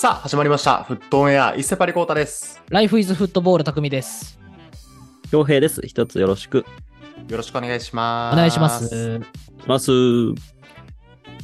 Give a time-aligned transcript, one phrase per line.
[0.00, 0.82] さあ、始まりました。
[0.84, 2.62] フットオンエア、伊勢パリコータです。
[2.70, 4.38] ライフイズフットボール匠です。
[5.30, 5.82] 恭平です。
[5.84, 6.64] 一つよろしく。
[7.28, 8.32] よろしくお願いします。
[8.32, 8.88] お願いします。
[8.88, 9.22] し
[9.66, 9.90] ます。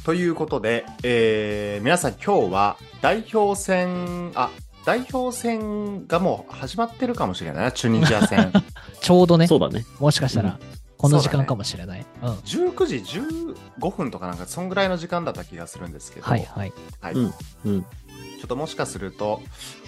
[0.03, 4.49] ということで、えー、皆さん今日は代表戦、あ、
[4.87, 8.51] 代表戦がもう始まってるかもしれないな、チュニジア戦。
[9.01, 9.85] ちょうどね、そうだね。
[9.99, 10.57] もしかしたら、
[10.97, 12.05] この時間かもしれない。
[12.23, 12.29] うん。
[12.29, 12.95] 19時
[13.79, 16.73] 15分とかなんか、そんぐらいの時間だった気がするんですけど、はいはい。
[17.01, 17.33] はいうん
[17.65, 17.85] うん。
[18.39, 19.41] ちょっともしかすると、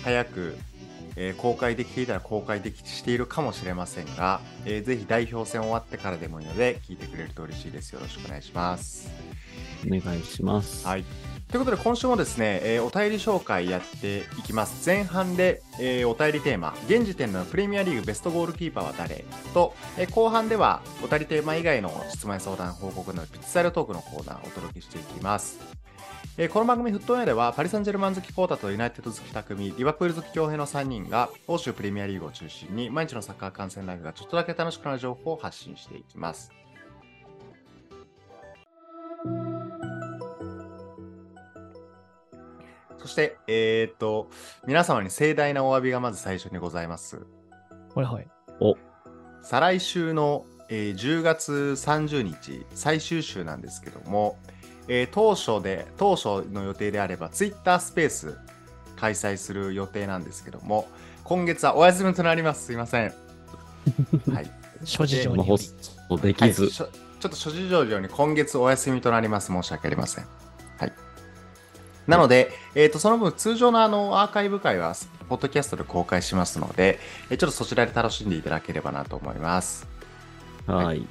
[0.04, 0.58] 早く、
[1.16, 7.92] えー公開できていたら公開できしているかもしれませんが、えーぜひ代表戦終わってからでもいいので、聞いてくれると嬉しいです。
[7.94, 9.10] よろしくお願いします。
[9.86, 10.86] お願いします。
[10.88, 11.06] はい。
[11.50, 14.86] ということで、今週もですね、えーお便り紹介やっていきます。
[14.86, 25.79] 前半で、えーお便りテーマ、現時点のプレミアリーグベストゴールキーパーは誰と、えー後半ではお便りテーマ以外の質問や相談、報告など、ピッツサイルトークのコーナーをお届けしていきます。
[26.42, 36.50] えーこの番組、フットオンエアでは、パリ・サンジェルマン好きコータとユナイテッド好き匠、リバプール好き強平の3人が、欧州プレミアリーグを中心に、毎日のサッカー観戦ライフがちょっとだけ楽しくなる情報を発信していきます。
[43.00, 44.30] そして、えーっと、
[44.66, 47.18] 皆様に盛大なお詫びがまず最初にございます。
[47.96, 48.28] はいはい。
[49.42, 54.38] 再来週の、えー10月30日、最終週なんですけども、
[54.90, 58.38] えー当初で、当初の予定であれば、ツイッタースペース
[58.98, 60.90] 開催する予定なんですけども、
[61.24, 62.66] 今月はお休みとなります。
[62.66, 63.14] すいません。
[64.34, 64.52] はい。
[64.84, 65.64] 諸事情により。
[65.64, 65.76] ス
[66.10, 66.70] トではい、きず。
[66.70, 69.48] しょちょっと諸事情上に今月お休みとなります。
[69.48, 70.26] 申し訳ありません。
[70.80, 70.94] はい。
[72.08, 74.96] なので、えっ、と、その分、通常のあの、アーカイブ会は、
[75.28, 79.88] ポッドキャストで公開しますので、えーちょっとそちらで楽しんでいただければなと思います。
[80.66, 81.06] はい。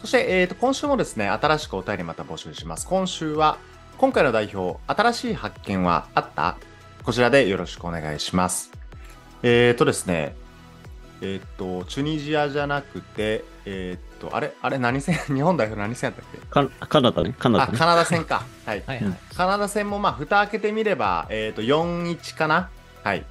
[0.00, 2.86] そして、えー、と今週もですね、新しくお便りまた募集します。
[2.86, 3.58] 今週は、
[3.98, 6.56] 今回の代表、新しい発見はあった？
[7.02, 8.70] こちらでよろしくお願いします。
[9.42, 10.34] えっ、とですね、
[11.22, 16.78] えっ、と、チュニジアじゃなくて、えっ、と、あれ、あれ、何戦、 日本代表何戦やったっけ？
[16.78, 17.34] かカナダね。
[17.38, 17.78] カナあ、ダね。
[17.78, 18.42] カナダ戦か。
[18.66, 18.82] はい。
[18.86, 19.14] はいはい。
[19.34, 22.68] カナダ戦も、まあ、蓋開けてみれば、えっ、と、4-1かな？
[23.02, 23.24] はい。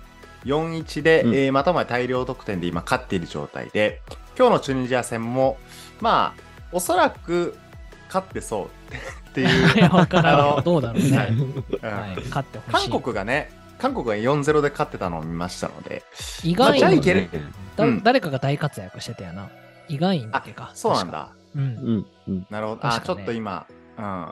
[0.46, 4.02] 4-1で、うんえーまたも大量得点で今勝っている状態で、
[4.38, 5.58] 今日のチュニジア戦も、
[6.02, 6.45] まあ、
[6.76, 7.58] おそらく
[8.08, 8.66] 勝ってそう
[9.30, 9.78] っていう。
[9.78, 11.18] いやわからんあのけどどうだろうね。
[11.18, 12.16] はい。
[12.28, 13.02] 勝ってほし韓い。
[13.02, 16.04] 国がね、韓国が4-0で勝ってたのを見ましたので、
[16.44, 17.16] 意まあ外にじゃ
[17.78, 19.50] あ誰かが大活躍してたよな。
[19.88, 20.72] 意外にだけか。
[20.74, 21.12] そうなん。
[21.12, 21.30] だ。
[21.56, 21.62] うん。
[21.62, 22.06] うん。
[22.28, 22.48] うん。
[22.50, 22.86] なるほど。
[22.88, 23.66] あ、ちょっと今、
[23.98, 24.28] うん。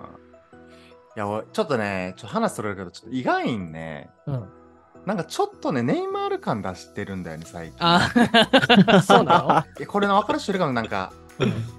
[1.16, 4.46] いや、俺ちょっとね、ちょっと話それるけど、ちょっと意外にね、うん。
[5.06, 7.78] なんかちょっとね、ネイマール感出してるんだよね、最近。
[7.80, 8.10] あ、
[9.06, 10.40] そうなえこれの分かる？
[10.40, 11.23] 人いるかも、なんか、の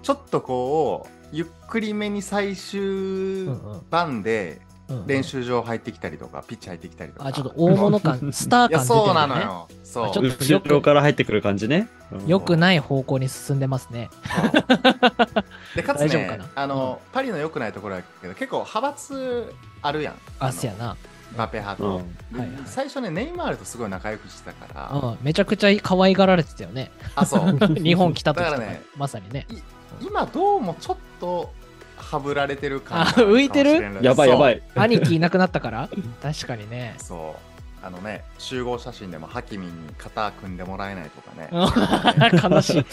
[0.02, 7.26] ちょっとこう、ゆっくりめに最終うんうん盤でうんうん練習場入ってきたりとか、ピッチ入ってきたりとか。
[7.26, 9.04] あ、ちょっと大物感、 スター感出てる、ね。
[9.06, 9.40] そうなの。
[9.40, 9.68] よ。
[9.82, 10.06] そう。
[10.06, 11.88] あちょっとよ後ろから入ってくる感じね。
[12.12, 14.10] うんよくない方向に進んでますね。
[15.74, 16.44] でかつね大丈夫かな？
[16.54, 20.96] あの、パリの良くないところだけど結構派閥あるやんあ、のせやな。
[21.36, 22.14] バペ派と、うん。
[22.32, 25.18] ではいはい最初ねネイマールとすごい仲良くしてたから、うん。
[25.22, 26.90] めちゃくちゃ可愛がられてたよね。
[27.14, 29.46] あそう 日本来た時とか、だからねまさにね。
[30.00, 31.52] 今どうもちょっと
[31.96, 33.98] はぶられてる感あがあるかも 浮いてる？
[34.02, 34.62] やばいやばい。
[34.74, 35.88] 兄貴いなくなったから？
[36.22, 36.94] 確かにね。
[36.98, 37.36] そ
[37.82, 41.50] うあのね集合写真でもハキミンに肩組んでもらえないとかね
[42.50, 42.84] 悲しい。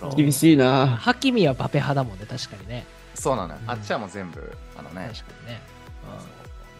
[0.00, 0.86] そう厳しいな。
[0.86, 2.86] ハキミはバペ派だもんね、確かにね。
[3.14, 5.60] そうなのようんあっちはもう全部あのね確かにね。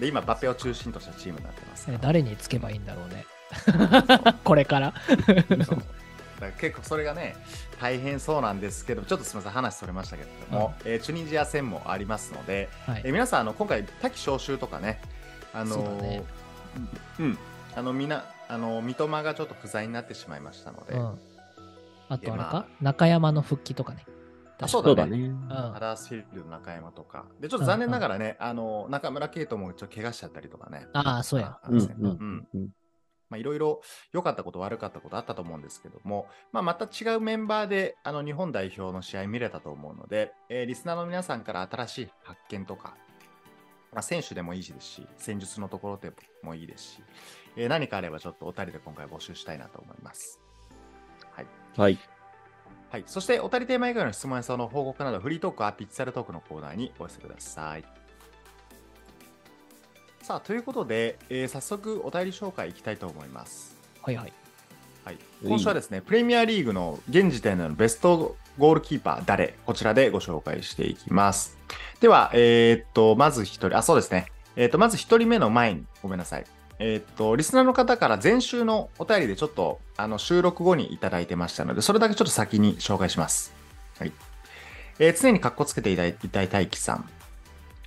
[0.00, 3.26] で今バペを中心としたチームになってますうん、から誰につけばいいんだろうね。
[4.42, 4.94] これから。
[6.58, 7.36] 結構それがね
[7.78, 15.02] 大変そうなんですけどちょっとすみません話それましたけれども、えーチュニジア戦もありますので、はいえー皆さんあの今回多期招集とかね
[15.52, 16.24] あのそうだね
[17.18, 17.38] うん
[17.76, 21.06] あのみんなあの三笘がちょっと不在になってしまいましたので、うん。
[21.08, 21.18] あと
[22.12, 24.04] あれいやまか中山の復帰とかね。
[24.60, 25.18] あそうだね。
[25.18, 31.58] うんハダースフィールドの中山とかでちょっと残念ながらね、あの中村圭斗もちょっと怪我しちゃったりとかねああ、そうや。
[31.68, 32.48] うん
[33.30, 33.80] まあ、いろいろ
[34.12, 42.96] 良かったこと悪かったことあったと思うんですけども、まあ、また違うメンバーであの日本代表の試合見れたと思うので、えーリスナーの皆さんから新しい発見とか、
[43.92, 47.02] まあ、選手でもいいですし、戦術のところでもいいですし、
[47.56, 50.40] えー何かあればちょっとお便りで今回募集したいなと思います。
[51.30, 51.46] はい。
[51.76, 51.98] はい。
[52.90, 57.84] はい、そして、お便りテーマ以外の質問やその報告など、フリートークはピッツァルトークのコーナーにお寄せください。
[60.22, 63.76] さあ、ということで、えー早速お便り紹介いきたいと思います。
[64.02, 64.32] はいはい。
[65.04, 69.54] はい、今週はですね、プレミアリーグの現時点でのベストゴールキーパー誰？
[69.64, 71.56] こちらでご紹介していきます。
[72.00, 74.26] では、えーっと、まず一人、あ、そうですね。
[74.56, 76.44] えっ、と、まず1人目の前に、ごめんなさい。
[76.82, 83.52] えっ、と、リスナーの方から前週のお便りでちょっと、あの、収録後にいただいてましたので、それだけちょっと先に紹介します。
[83.98, 84.12] はい。
[84.98, 87.08] えー常にカッコつけていたいいたい大輝さん。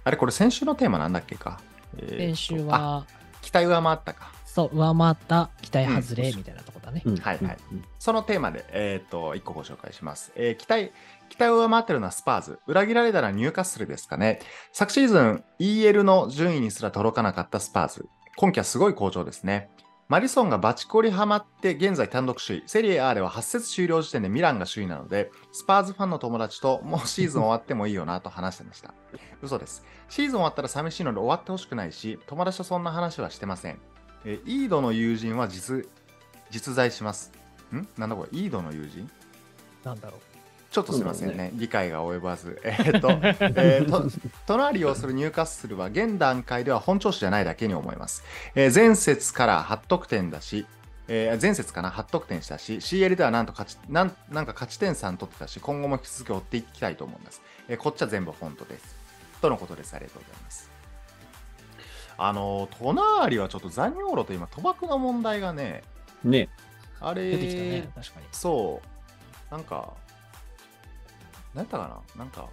[0.03, 1.59] あれ、これ先週のテーマなんだっけか？
[1.97, 3.05] えーと先週あ、は、
[3.41, 4.31] 期待上回ったか。
[4.45, 7.01] そう、上回った期待外れみたいなとこだね。
[7.03, 10.31] うんはいはいうんそのテーマで、えっ、と、1個ご紹介します。
[10.35, 10.91] えー期待、
[11.29, 12.59] 期待を上回ってるのはスパーズ。
[12.67, 14.39] 裏切られたらニューカッスルですかね。
[14.71, 18.05] 昨シーズン EL の順位にすら届かなかったスパーズ。
[18.35, 19.69] 今季はすごい好調ですね。
[20.09, 22.63] マディソンがバチコリハマって現在単独首位。
[22.67, 28.93] セリエ A では8節終了時点でミランが首位なので、スパーズファンの友達ともうシーズン終わってもいいよなと話してました。
[29.41, 29.83] 嘘です。
[30.09, 33.79] シーズン終わったら寂しいので終わってほしくないし、友達とそんな話はしてません。
[34.25, 35.87] えイードの友人は実
[36.51, 37.31] 実在します。
[37.73, 37.87] ん？
[37.97, 38.39] なんだこれ？
[38.39, 39.09] イードの友人？
[39.83, 40.32] なんだろう。
[40.73, 42.59] ちょっとすみませんね、そうだ理解が及ばず。
[42.65, 43.09] えーっと、
[43.61, 44.09] えーと、
[44.47, 48.23] 隣をするニューカッスルは現段階では本調子じゃないだけに思います。
[48.55, 50.65] えー前節から8得点だし、
[51.07, 57.43] えー前節かな、8得点したし、CL ではなんと勝ちなんなんか勝ち点3取ってたし、今後も引き続き追っていきたいと思います。
[57.69, 58.95] えーこっちは全部本当です。
[59.41, 59.93] とのことです。
[59.95, 60.71] ありがとうございます。
[62.17, 65.83] あのー、隣はちょっと残尿路と今、賭博の問題がね、
[66.23, 66.49] ね。
[66.99, 68.25] あれ、出てきたね、確かに。
[68.31, 68.81] そ
[69.51, 69.93] う、なんか、
[71.53, 72.23] なんやったかな？
[72.23, 72.49] なんか、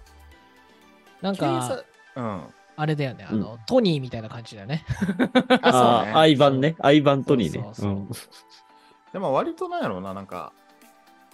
[1.21, 1.83] なんか、
[2.15, 2.41] うん。
[2.77, 4.85] あれだよね、あの、トニーみたいな感じだよね。
[5.61, 6.11] あ、あそうね。
[6.11, 6.75] あ、相番ね。
[6.81, 7.59] 相番トニーね。
[7.59, 8.09] そうそうそううん
[9.13, 10.53] でも割となんやろうな、なんか、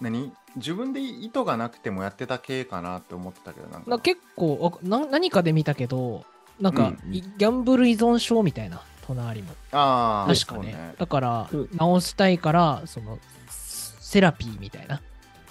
[0.01, 0.33] 何？
[0.55, 3.89] 自分で意図がなくてもやってた系かなって思ってたけど、なんか。
[3.91, 6.25] な結構あな、何かで見たけど、
[6.59, 9.53] なんか、うんいギャンブル依存症みたいな、隣も。
[9.71, 10.73] ああ、確かね。
[10.73, 11.67] そうだからうん、
[12.01, 15.01] 治したいから、その、セラピーみたいな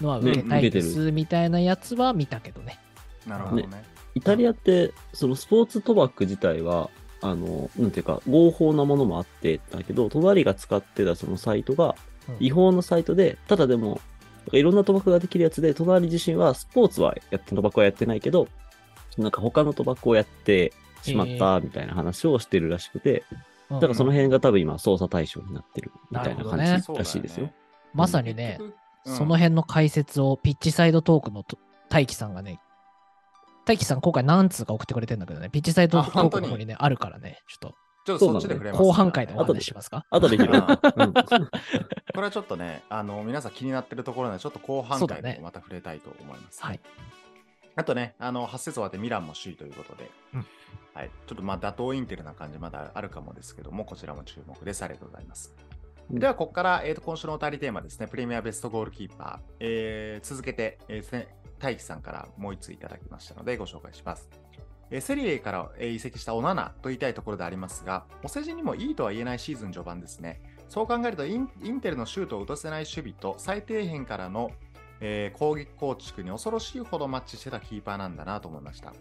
[0.01, 2.79] のは受けたいです、みたいなやつは見たけどね。
[3.27, 3.85] なるほどね。
[4.15, 6.91] イタリアって、そのスポーツ賭博自体は、
[7.21, 11.97] あの、なんていうか、合法なものもあって、だけど、隣が使ってたそのサイトが
[12.29, 14.01] うん違法なサイトで、ただでも、
[14.53, 18.49] いろんな賭博ができるやつで、隣自身はスポーツはやって、賭博はやってないけど、
[19.19, 20.73] なんか他の賭博をやって
[21.03, 23.39] しまったみたいな話をしてるらしくて、うん
[23.69, 27.51] だからその辺が多分今捜査対象になってるみたいな感じらしいですよ。
[27.93, 28.61] まさにね、
[29.07, 31.59] うんその辺の解説をピッチサイドトークのと
[31.89, 32.61] 大輝さんがね、
[33.65, 37.73] 大輝さん今回何通か送ってくれてんだけどね、ピッチサイドトークの方にね、あるからね、ちょっ
[38.07, 40.05] ちょっとそっちで触れます、と後半回でお後で話ししますか？
[40.11, 40.51] 後で拾う。
[40.53, 41.13] あうん
[42.15, 46.81] これはちょっとね、あの、皆さん気になってるところなので、ちょっと後半回でまた触れたいと思います、はい。
[47.75, 50.47] あとね、あの、8節終わってミランも首位ということで、うん
[50.95, 51.11] はい。
[51.27, 54.83] ちょっとまあ、打倒インテルな感じまだあるかもですけども、こちらも注目です。
[54.83, 55.55] ありがとうございます。
[56.11, 59.57] では、ここから、えー、と今週のお便りテーマですね、プレミアベストゴールキーパー。
[59.59, 61.27] えー続けて、えー
[61.59, 64.31] 大輝さんからもう一ついただきましたので、ご紹介します。
[64.91, 70.41] えーセリエから、えー移籍したオナナと言いたいところでありますが、お世辞にもいいとは言えないシーズン序盤ですね。
[70.69, 74.53] そう考えるとイン、インテルのシュートを打たせない守備と最底辺からの、
[75.01, 78.93] えー攻撃構築に恐ろしいほどマッチしてたキーパーなんだなと思いました。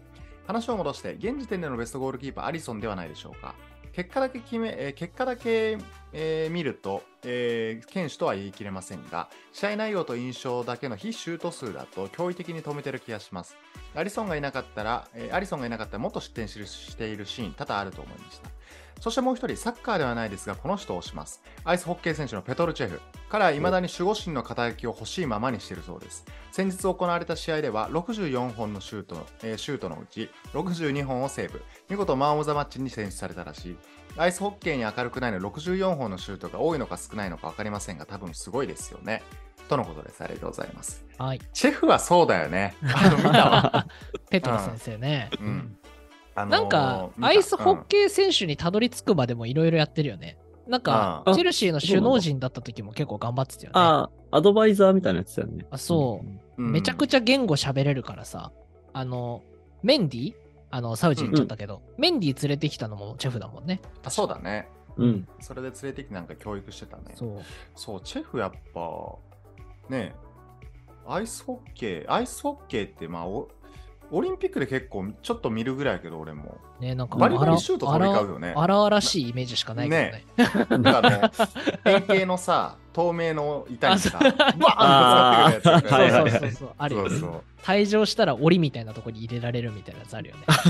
[0.48, 3.54] 話を戻して、現時点でのベストゴールキーパー、アリソンではないでしょうか。
[3.96, 5.78] 結果だけ決め、えー結果だけ、
[6.12, 13.56] えー見ると、えー、堅守とは言い切れませんが、試合内容と印象だけの非シュート数だと驚異的に止めてる気がします。
[13.94, 18.50] アリソンがいなかったら、えーアリソンがいなかったらもっと失点しているシーン多々あると思いました。
[19.00, 21.42] そしてもう一人、サッカーではないですが、この人を推します。
[21.64, 23.00] アイスホッケー選手のペトルチェフ。
[23.28, 26.24] 彼は未だに守護神の肩書きを欲しいままにしているそうです。
[26.50, 31.62] 先日行われた試合では64本のシュート,、えーシュートのうち62本をセーブ。
[31.90, 33.76] 見事マン・オブ・ザ・マッチに選出されたらしい。
[34.16, 39.22] アイスホッケーに明るくないの64本のシュートが多いのか少ないのか分かりませんが、多分すごいですよね。
[39.68, 40.22] とのことです。
[40.22, 41.04] ありがとうございます。
[41.18, 41.40] はい。
[41.52, 42.74] チェフはそうだよね。
[42.82, 43.86] あの見たわ。
[44.30, 45.30] ペトロ先生ね。
[45.40, 45.76] うん
[46.36, 50.38] あのーなんか、アイスホッうんケー選手にたどり着くまでもいろいろやってるよね。
[50.68, 53.72] なんか、あチェルシーの首脳陣だった時も結構頑張ってたよね。
[53.74, 55.64] ああ、アドバイザーみたいなやつだよね。
[55.70, 56.20] あそ
[56.58, 58.52] ううんめちゃくちちゃ言語喋れるからさ、
[58.92, 59.42] あの、
[59.82, 60.34] メンディ
[60.70, 63.80] あの、サウジに行っちゃったけど、メンディ連れてきたのもチェフだもんね。
[64.04, 64.10] ゃ。
[64.10, 64.68] そうだね。
[64.96, 65.28] うん。
[65.40, 67.14] それで連れてきてなんか教育してたね。
[67.14, 67.30] そう。
[67.74, 69.16] そう、チェフやっぱ、
[69.88, 70.14] ね
[71.08, 73.48] アイスホッケー、アイスホッケーって、まあ、お
[74.10, 76.58] オリンピックで結構ちょっと見るぐらいやけど、俺も。
[76.80, 80.66] ね、なんかバリバリあらシュート取り交うよねあら荒々しいイメージしかないけどね。
[80.68, 81.30] なんかあの、
[81.90, 84.22] 円形のさ、透明の板にさ、あ
[84.52, 86.12] バーンってぶつかってくるやつ。
[86.14, 86.70] はいはいはいそうそうそう。
[86.78, 87.10] あるよね。
[87.10, 87.42] そうそう。
[87.62, 90.44] 退場したら檻みたいなとこに入れられるみたいなやつあるよね。
[90.46, 90.60] 結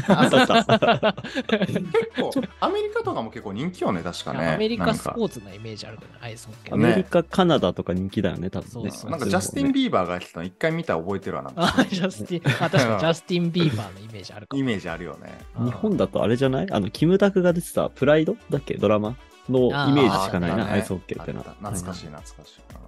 [2.17, 4.55] 構、アメリカとかも結構人気よね、確かね。
[4.55, 6.85] アメリカスポーツのイメージあるけどね、アイスホッケーアね。
[6.89, 8.71] メリカ、カナダとか人気だよね、多分ね。
[8.73, 11.53] そうそうなんかジャスティン・ビビーバーがやってたの一回見たら覚えてるわな。
[11.55, 14.61] あ、ジャスティン、あ、確かにジャスティン・ビーバーのイメージあるかも。
[14.61, 15.39] イメージあるよね。
[15.59, 16.67] 日本だとあれじゃない？
[16.71, 18.37] あの、キムタクが出てたプライド？
[18.49, 18.75] だっけ？
[18.75, 19.17] ドラマ？
[19.49, 21.43] のイメージしかないな、あーアイスホッケーっての。
[21.43, 22.61] 懐かしい、懐かしい。
[22.71, 22.87] うん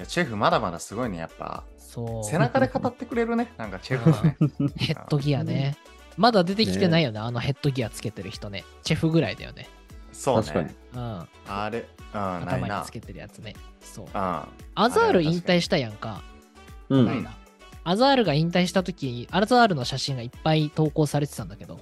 [0.00, 1.62] いやチェフまだまだすごいね、やっぱ。
[1.76, 2.24] そう。
[2.24, 4.36] 背中で語ってくれるね、 なんかチェフはね。
[4.78, 5.76] ヘッドギアね。
[6.16, 8.64] まだ出てきてないよね、あのヘッドギアつけてる人ね。
[8.82, 9.68] チェフぐらいだよね。
[10.12, 10.74] そう確かにね。
[10.94, 11.28] うん。
[11.48, 12.90] あれ、うん、頭につ。
[12.90, 13.54] けてるやつね。
[13.82, 14.06] そう。
[14.06, 14.12] うん。
[14.12, 14.48] ア
[14.88, 16.22] ザール引退したやんか。
[16.88, 17.06] うん。
[17.06, 17.36] ないな
[17.84, 21.80] アザールが引退した時に、アザールの写真がいっぱい投稿されてたんだけど、うん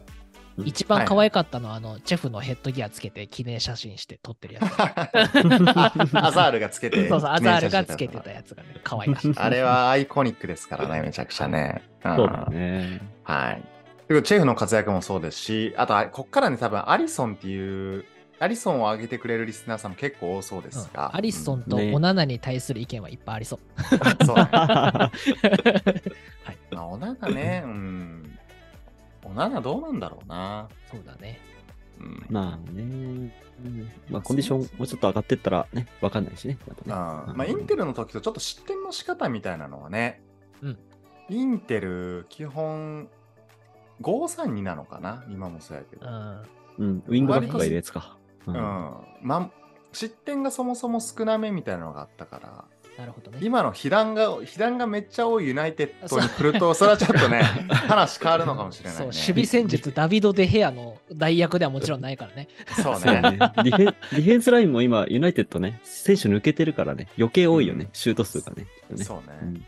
[0.64, 4.64] 一番可愛かったのは、あの、チェフのヘッドギアつけて記念写真して撮ってるやつ。
[4.80, 5.92] あ
[6.26, 7.08] アザールがつけて。
[7.08, 9.44] そうそう、アザールがつけてたやつがね、可愛かった。
[9.44, 11.82] あれはアイコニックですからね、めちゃくちゃね。
[12.04, 13.00] んそうだね。
[13.24, 13.62] はい。
[14.08, 18.04] でチェフの活躍もそうですし、あとあ、こっからね、多分アリソンっていう、
[18.40, 21.08] アリソンを上げてくれるリスナーさんも結構多そうですが。
[21.08, 23.58] うんアリソンとねオナナに対する意見はいっぱいありそう。
[23.60, 24.44] うんそうね。
[24.52, 25.10] は
[26.52, 28.17] い、まあ、オナナね、うん。
[29.30, 30.68] オナナどうなんだろうな。
[30.90, 31.40] そうだね。
[32.00, 32.26] うん。
[32.30, 33.32] まあね。
[34.08, 36.58] まあ、コンディションもうちょっと上がってったらね、わかんないしね。
[36.68, 40.22] またねうんまあ、インテルの時とちょっと失点の仕方みたいなのはね、
[40.62, 40.78] うん
[41.30, 43.08] インテル、基本、
[44.00, 46.06] 532なのかな今もそうやけど。
[46.78, 47.02] うん。
[47.06, 48.16] ウィングバックがいるやつか。
[48.46, 48.94] ううんん。
[49.20, 49.50] ま、
[49.92, 52.64] 失点がそもそも少なめみたいなのがあったから、
[52.98, 53.38] なるほどね。
[53.40, 59.12] 今の被弾が、被弾がめっちゃ多いユナイテッドに来ると、それはちょっとね、 話変わるのかもしれないそう、ね。
[59.12, 62.48] 守備戦術、ダビド・デ・ヘアの代役ではもちろんないからね。
[62.82, 63.22] そうそうね。
[63.22, 63.30] ね。
[63.30, 68.66] ディフェンディフェンスラインも今、ユナイテッドね、選手抜けてるからね、余計多いよね、シュート数がね。
[68.90, 69.38] ねそうね。
[69.42, 69.64] うん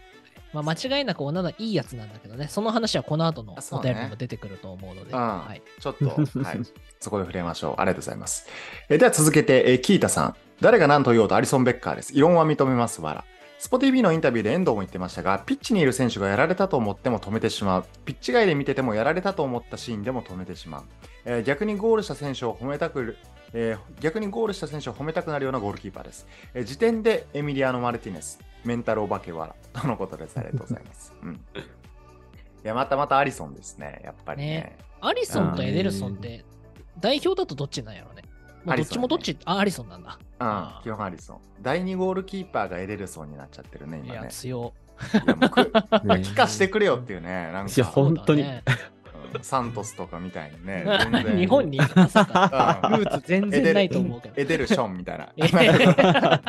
[0.53, 5.63] まあ、間違いなくオナナいいやつなんだけどね、その話はこの後のお便りにも出てくると思うので、うんはい。
[5.81, 6.61] ちょっと、はい。
[6.99, 7.75] そこで触れましょう。
[7.79, 8.47] ありがとうございます。
[8.89, 10.35] えでは続けて、えーキータさん。
[10.61, 12.13] 誰が何と言おうとアリソン・ベッカーです。
[12.15, 13.01] 異論は認めます。
[13.01, 13.25] わら。
[13.61, 17.85] スポ TV のインタビューで遠藤も言ってましたが、ピッチにいる選手がやられたと思っても止めてしまう。
[18.07, 20.85] ピッチ外で見ててもやられたと思ったシーンでも止めてしまう。
[21.27, 23.19] えー逆にゴールした選手を褒めたく、
[23.53, 26.27] えー逆にゴールした選手を褒めたくなるようなゴールキーパーです。
[26.55, 30.39] えー時点でエミリアーノ・マルティネス、メンタルお化けわらとのことです。
[30.39, 31.13] ありがとうございます。
[31.23, 31.35] うん。
[31.35, 31.39] い
[32.63, 34.01] や、またまたアリソンですね。
[34.03, 34.47] やっぱりね。
[34.47, 36.47] ねアリソンとエデルソンって、
[36.99, 38.23] 代表だとどっちなんやろね。
[38.65, 40.19] もうどっちもどっち、あ、アリソンなんだ。
[40.41, 41.39] うん、基本アリソン。
[41.63, 44.29] 第2ゴールキーパーがエデルソンになっちゃってるね、いや、今ね。
[44.31, 44.73] 強。
[45.15, 45.71] いやもうく ね
[46.17, 48.45] 聞かしてくれよっていうね、なんいやか、本当に
[49.43, 50.85] サントスとかみたいにね、
[51.37, 54.35] 日本にいるまさかうんルーツ全然ないと思うけど。
[54.37, 55.29] エデルションみたいな。
[55.37, 56.41] えトゥ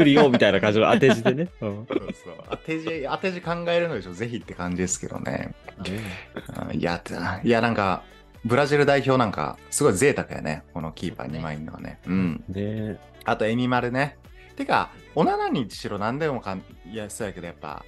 [0.00, 1.48] ーリオみたいな感じの当て字でね。
[1.60, 5.54] うんそうそう当て字、当て字考えるのでしょ、ぜひって感じですけどね。
[5.78, 7.02] うんいや、
[7.42, 8.02] いや、なんか、
[8.46, 11.98] ブラジル代表なんか、すごい贅沢やね、このキーパー2枚いるのはね。
[12.06, 12.44] うん。
[12.48, 14.18] ねあと、エミマルね。
[14.54, 17.84] てか、オナナにしろ何でもかん、いや、そうやけど、やっぱ、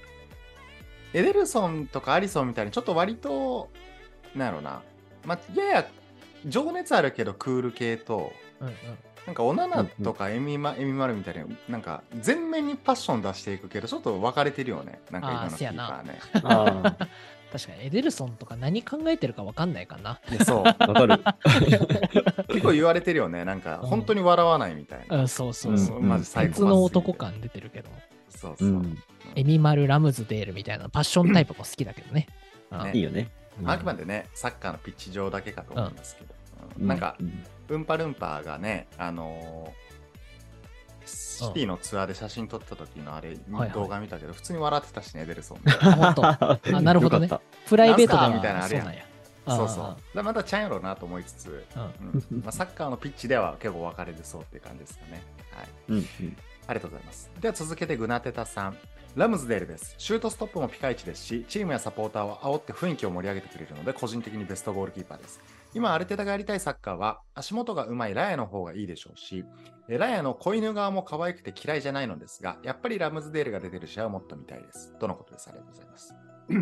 [1.13, 3.69] エデルソンとかアリソンみたいに、ちょっと割と、
[4.35, 4.81] なんやろな、
[5.25, 5.87] まあ、やや
[6.45, 8.75] 情熱あるけどクール系と、うんうん
[9.25, 15.01] なんかオナナとかエミマ,、エミマルみたいに、なんか全面にパッション出していくけど、ちょっと分かれてるよね。
[15.11, 17.07] なんか今のキーパーね。
[17.49, 20.19] あ確かにエデルソンとか何考えてるか分かんないかな。
[20.31, 20.63] いやそう。
[20.65, 21.17] あ、わかる。
[22.49, 23.45] 結構言われてるよね。
[23.45, 25.17] なんか、本当に笑わないみたいな。
[25.17, 25.97] うん、そうそうそう。
[25.97, 27.89] うんマジ最別の男感出てるけど。
[28.29, 28.71] そうそうう。
[28.73, 28.97] ん。
[29.35, 32.27] エミマル・ラムズデールみたいなパッションタイプも好きだけどね。
[32.71, 33.29] うんねいいよね。
[33.65, 36.33] あくまでね、サッカーのピッチ上だけかと思いますけど。
[36.77, 39.88] うんうなんか、うんウンパルンパがね、あのー
[41.09, 45.59] シティのツアーで写真撮った時のあれ、はい動画見たけど、普通に笑ってたしね、エデルソン。
[45.81, 46.25] あ本当
[46.77, 47.29] あなるほどね
[47.67, 49.09] プライベートでなんすかみたいなあるやん
[49.47, 49.69] そう。
[49.69, 55.23] そうまたちゃんやろうなと思いつつ、うんまあ、サッカーのピッチでは結構分かれてそうっていう感じですかね。
[55.51, 55.67] はい。
[55.89, 56.37] うんうん
[56.67, 57.31] ありがとうございます。
[57.41, 58.77] では続けてグナテタさん。
[59.15, 59.95] ラムズデールです。
[59.97, 65.39] シュートストップもピカイチですし、チームやサポーターを煽って雰囲気を盛り上げてくれるので、個人的にベストゴールキーパーです。
[65.73, 69.45] 今、アルテタがやりたいサッカーは、足元がうまいラヤの方がいいでしょうし、
[69.87, 74.93] えラヤの子犬側も可愛くて嫌いじゃないのですが、やっぱりラムズデールが出てる試合をもっと見たいです。
[74.99, 75.47] とのことです。
[75.49, 76.15] ありがとうございます。
[76.49, 76.55] い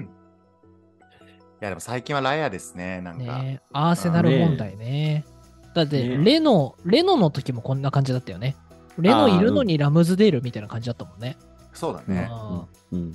[1.62, 3.02] や、でも最近はラヤですね。
[3.02, 3.40] なんか。
[3.40, 5.26] ねアーセナル問題ね。
[5.74, 8.56] だって、ねレノ、レノの時もこんな感じだったよね。
[8.98, 11.38] レノいるのにラムズデールみたいな感じだったもんね。
[11.74, 12.28] そうだね。
[12.30, 13.14] あうん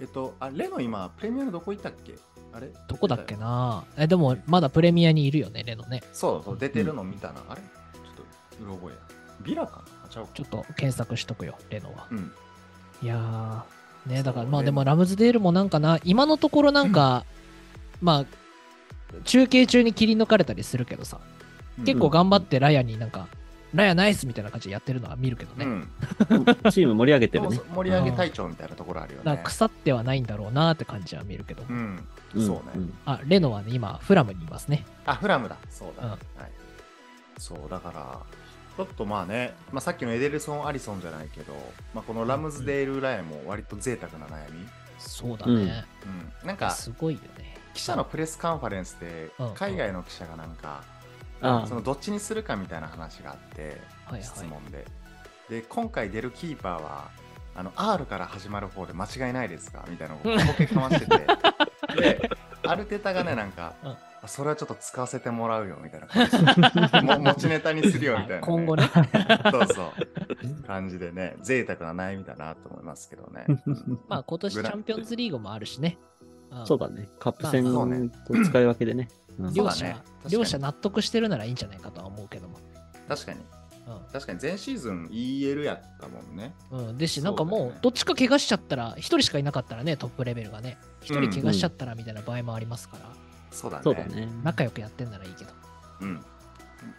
[0.00, 2.14] えっと、あ、レノ今、プレミアムどこ行ったっけ？
[2.52, 2.70] あれ？
[2.88, 3.84] どこだっけな？
[3.96, 6.02] え、でも、まだプレミアにいるよね、レノね。
[6.12, 7.42] そうそう、出てるの見たな。
[7.48, 7.60] あれ？
[7.60, 9.00] ちょっと、うろ覚えや。
[9.42, 10.08] ビラかな？
[10.08, 12.06] ちょっと検索しとくよ、レノは。
[12.10, 12.32] うん。
[13.02, 17.24] いやー、ね、だからまあでもラムズデールもなんかな、今のところなんか、
[18.00, 18.26] まあ、
[19.24, 21.18] 中継中に切り抜かれたりするけどさ、
[21.84, 23.28] 結構頑張ってラヤになんか、
[23.74, 25.64] ラヤナイスみたいな感じでやってるのは見るけどね。
[25.64, 25.88] うん。
[26.70, 27.60] チーム盛り上げてるね。
[27.74, 29.40] 盛り上げ隊長みたいなところあるよね。
[29.42, 31.64] 腐ってはないんだろうなって感じは見るけど。
[31.68, 32.06] うん。
[32.34, 32.84] うんそうね。
[32.84, 34.84] んあ、レノはね、今、フラムにいますね。
[35.06, 35.56] あ、フラムだ。
[35.70, 36.04] そうだ。
[36.04, 36.20] うんはい。
[37.38, 38.20] そう、だから、
[38.76, 41.52] ちょっとまあね、まあ、さっきのエデルソン・アリソンじゃないけど、
[41.94, 44.66] まあ、このラムズデール・ラヤも割と贅沢な悩み。
[44.98, 45.84] そうだね。
[46.42, 46.46] うん。
[46.46, 47.58] なんか、すごいよね。
[47.74, 50.82] 記者のプレスカンファレンスでうん、海外の記者がなんか、
[51.42, 54.86] あそのどっちにするかみたいな話があって、はいはい質問で。
[55.48, 57.10] で、今回出るキーパーは、
[57.54, 61.26] あの R から始まる方で間違いないですかみたいなのをボケかましてて。
[62.00, 62.30] で、
[62.64, 66.38] アルテタがね、なんか、うんあそれはちょっと使わせてもらうよみたいな感じ
[67.06, 68.40] も持ちネタにするよみたいな、ね。
[68.42, 68.88] 今後ね。
[69.50, 70.62] そうそう。
[70.64, 73.46] 感じでね、贅沢な悩みだなと思いますけどね。
[74.08, 75.98] まあ今年チャンピオンズリーグもあるしね。
[76.54, 77.08] んそうだね。
[77.18, 79.08] カップ戦まあそうねと使い分けでね。
[79.38, 79.96] うん両者、ね
[80.28, 82.58] 両者納得してるならいいんじゃないかとは思うけども。
[83.08, 83.40] 確かに。
[84.12, 86.54] 確かに前シーズン EL やったもんね。
[86.70, 86.88] うん。
[86.88, 93.10] うん、ですし、なんかもう、どっちか怪我しちゃったら、一人しかいなかったらね、トップレベルがね、一人怪我しちゃったらみたいな場合もありますから、
[93.50, 93.82] そうだね。
[93.82, 94.28] そうだね。
[94.44, 95.50] 仲良くやってんならいいけど。
[96.00, 96.24] うん。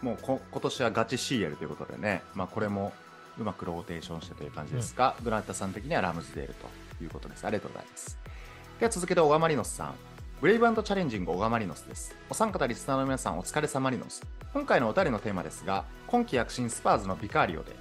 [0.02, 2.94] もうこ今年はガチ CL ということでね、まあこれも
[3.38, 6.54] うまくローテーションしてという感じですが、ブランタさん的にはラムズデール
[6.98, 7.46] ということです。
[7.46, 8.18] ありがとうございます。
[8.80, 9.94] では続けて、小川マリノスさん。
[10.44, 12.14] ブレイブチャレンジング小川マリノスです。
[12.30, 14.22] お三方リスナーの皆さん、お疲れ様マリノス。
[14.52, 17.72] 今回のお便りのテーマですが、今季躍進スパーズのビカーリオで、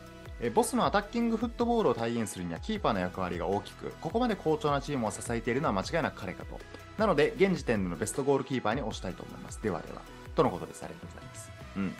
[0.40, 6.60] えボスのアタッキングフットボールを体現するにはキーパーの役割が大きく、ここまで好調なチームを支えているのは間違いなく彼かと。
[6.98, 9.60] なので、現時点でのベストゴールキーパーに推したいと思います。
[9.60, 10.00] ではでは。
[10.36, 10.84] とのことです。
[10.84, 11.50] ありがとうございます。
[11.76, 11.94] うん。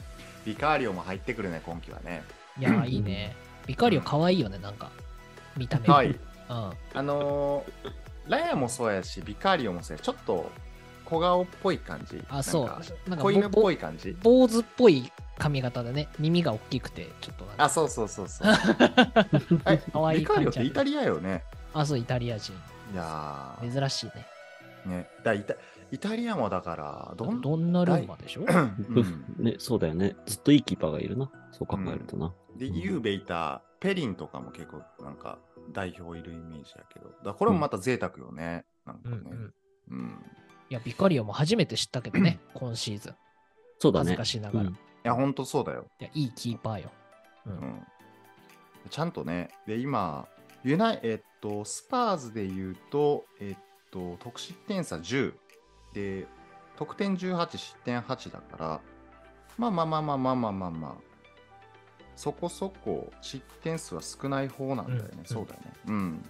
[0.44, 2.22] ビカーリオも入ってくるね、今季はね。
[2.60, 3.34] いやー、いいね。
[3.66, 4.92] ビカリオ可愛いよね、なんか。
[5.56, 5.88] 見た目。
[5.88, 6.10] はい。
[6.10, 6.16] うん。
[6.48, 10.50] あのーラヤもそうやし、ビカーリオもそうや、ちょっと
[11.04, 12.22] 小顔っぽい感じ。
[12.28, 12.82] あ、そうなんか。
[13.08, 14.16] なんか子犬っぼぽい感じ。
[14.22, 18.52] 坊主っぽい髪型でね、耳が大きくて、ちょっとなんかあ、そうそうそうそう。
[19.66, 21.44] え 可愛いビカーリオってイタリアよね。
[21.74, 22.52] あ、そう、イタリア人。
[22.92, 24.26] いやー珍しいね。
[24.86, 25.08] ね。
[25.24, 25.54] だイタ
[25.90, 28.42] イタリアもだから、どんドンナルンマでしょ？
[28.42, 30.16] うんね、そうだよね。
[30.26, 31.30] ずっといいキーパーがいるな。
[31.50, 32.32] そう考えるとな。
[32.56, 35.38] で、ユーベいたペリンとかも結構なんか
[35.72, 37.08] 代表いるイメージやけど。
[37.08, 38.64] だからこれもまた贅沢よね。
[38.86, 39.16] なんかね。
[39.16, 39.54] うんうん。
[39.90, 40.24] うん。
[40.70, 43.14] いや、ビカリオも初めて知ったけどね、今シーズン。
[43.78, 44.24] そうだね恥ずか。
[44.24, 44.68] しながら。
[44.68, 45.86] うんいいや、ほんとそうだよ。
[45.98, 46.90] や、いいキーパーよ。
[47.46, 47.50] う。
[47.50, 47.86] うんん。
[48.88, 50.28] ちゃんとね、で、今、
[50.64, 55.34] ユナイえっと、スパーズで言うと、えっと、得失点差10。
[55.92, 56.26] で、
[56.76, 58.80] 得点18、失点8だから、
[59.58, 60.94] まあまあまあまあまあまあまあまあ、
[62.16, 65.08] そこそこ失点数は少ない方なんだよね。
[65.18, 65.72] うんそうだよね。
[65.86, 66.24] うん。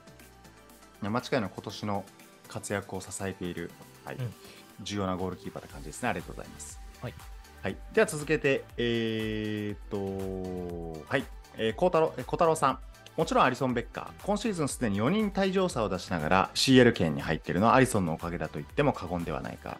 [1.02, 2.04] いや間違いなく今年の
[2.48, 3.70] 活躍を支えている、
[4.04, 4.34] はいうん
[4.82, 6.08] 重要なゴールキーパーって感じですね。
[6.08, 6.80] ありがとうございます。
[7.00, 7.14] はい。
[7.62, 11.24] はい、では続けて、えー、っと、はい、
[11.56, 12.78] えー、孝太郎、えー孝太郎さん。
[13.16, 19.78] もちろんアリソン・ベッカー、今シーズンすでに4人退場者を出しながら CL 圏に入っているのはアリソンのおかげだと言っても過言ではないか、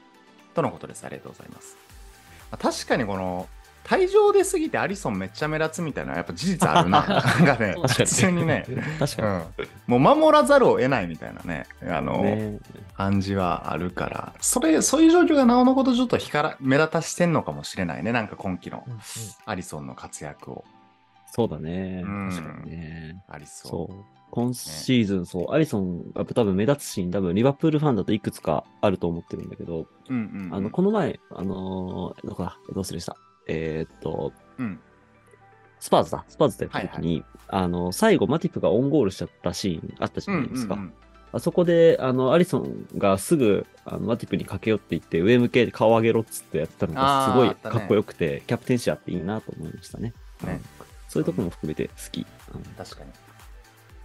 [0.54, 1.04] とのことです。
[1.04, 1.76] ありがとうございます。
[2.50, 3.48] まあ確かにこの、
[3.84, 7.02] 退場で過ぎてアリソンめっちゃ目立つみたいなやっぱ事実あるな。
[7.06, 8.64] なんかね、普通にね、
[8.98, 12.22] 確かうん、もう守らざるを得ないみたいなね、あの、に。
[12.22, 12.58] ね
[12.96, 18.12] 感じはあるから、それ、そういう状況がなおのことちょっと光ら目立たしてんのかもしれないね。
[18.12, 18.84] なんか今季の
[19.44, 20.64] アリソンの活躍を。
[21.26, 22.02] そうだね。
[22.04, 23.24] うん確かにね。
[23.28, 23.70] ありそう。
[23.70, 24.22] そう。
[24.30, 33.16] 今シーズン、そう、アリソンが多分目立つシーン、多分リバプールファンだといくつかあると思ってるんだけど、うんうんうん、あの、この前、あのーどこだ、どうするした？
[33.46, 34.81] えーっと、うん、
[35.81, 36.24] スパーズだ。
[36.28, 40.74] スパーズでやった時に、あの、最後、マティプがオウンゴールしちゃったシーンあったじゃないですか。
[40.74, 40.94] うんうんうん
[41.35, 50.12] あそこで、あの、アリソンがすぐ、あのマティプに駆け寄っていって、上向けて顔上げろっつってやったのが、すごいかっこよくて、キャプテンシーっていいなと思いましたね。
[50.44, 52.26] ねうんそういうところも含めて好き。
[52.55, 53.11] うん確かに。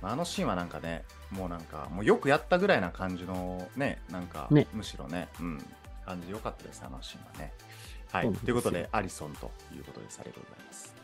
[0.01, 5.65] まああのシーンはなんかね、もうなんか、もうよくやったぐらいな感じのね、なんか、ねむしろね、うん、
[6.05, 7.53] 感じ良かったです、あのシーンはね。
[8.11, 8.31] はい。
[8.33, 10.19] ということで、アリソンということです。
[10.19, 10.95] ありがとうございます。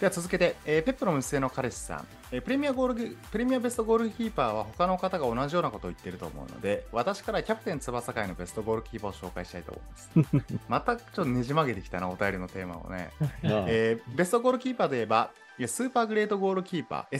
[0.00, 10.58] では続けて、えーペップの無声の彼氏さん、えープレミアゴールプレミアベストゴールキーパーは他の方が同じようなことを言っていると思うので、私からキャプテン翼会のベストゴールキーパーを紹介したいと思います。
[10.68, 13.10] またちょっとねじ曲げてきたな、お便りのテーマをね。
[13.42, 17.16] えーベストゴールキーパーといえば、いやスーパーグレートゴールキーパー、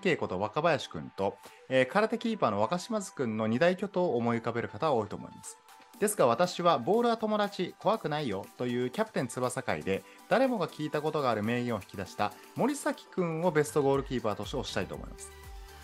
[0.00, 1.36] SGGK こと若林くんと、
[1.68, 5.58] えー空手キーパーの若島津くんの二大巨頭を思い浮かべる方は多いと思います。
[5.98, 15.30] ですが私はボールは友達怖くないよというキャプテン翼会で誰もが聞いたことがある名言を引き出した森崎くんをベストゴールキーパーとして推したいと思います。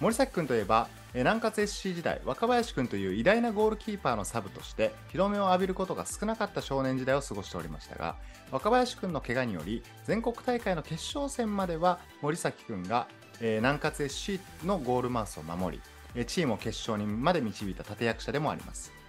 [0.00, 8.16] 森崎くんといえば南葛 SC 時代若林くんという偉大なゴールキーパーのサブとして広めを浴びることが少なかった少年時代を過ごしておりましたが
[8.50, 13.06] 若林くんの怪我により全国大会の決勝戦までは森崎くんが、
[13.40, 15.80] えー南葛 SC のゴールマウスを守
[16.16, 19.01] りチームを決勝にまで導いた立役者でもあります。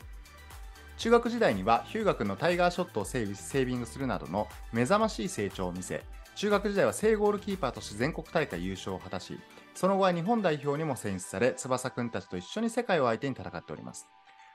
[1.04, 6.02] 中学時代にはヒューガ君のタイガーショットをセービセービングするなどの目覚ましい成長を見せ
[6.38, 9.38] 中学時代は正ゴールキーパーとして全国大会優勝を果たし
[9.76, 14.08] その後は日本代表にも選出され翼くんたちと一緒に世界を相手に戦っております。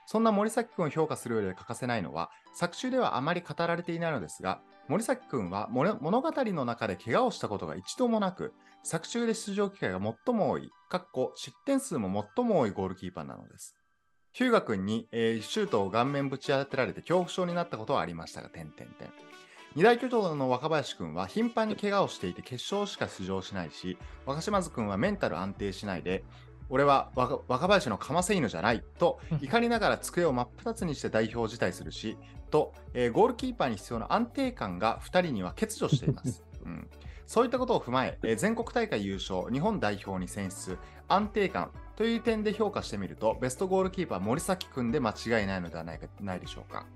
[0.07, 13.78] そんな森崎くんを評価する上で欠かせないのは作中ではあまり語られていないのですが森崎くんは物語の中で怪我をしたことが一度もなく作中で出場機会が最も多いかっこ失点数も最も多いゴールキーパーなのです。
[14.39, 19.11] ヒューガ君に、えーシュートを顔面ぶち当てられて恐怖症になったことはありましたが、点々点。
[19.75, 26.23] 二大巨頭の若林君は頻繁に怪我をしていて決勝しか出場しないし、若島津君はメンタル安定しないで、
[26.71, 32.17] 俺は若若林のかませ犬じゃないと怒りながら机を真っ二つにして代表辞退するし、
[32.53, 36.45] と、えーゴールキーパーに必要な安定感が2人には欠如しています。
[36.65, 36.89] うん
[37.29, 46.87] そういったことを踏まえ、え全国大会優勝、日本代表に選出、安定感という点で評価してみると、ベストゴールキーパー森崎君で間違いないのではないかないでしょうか。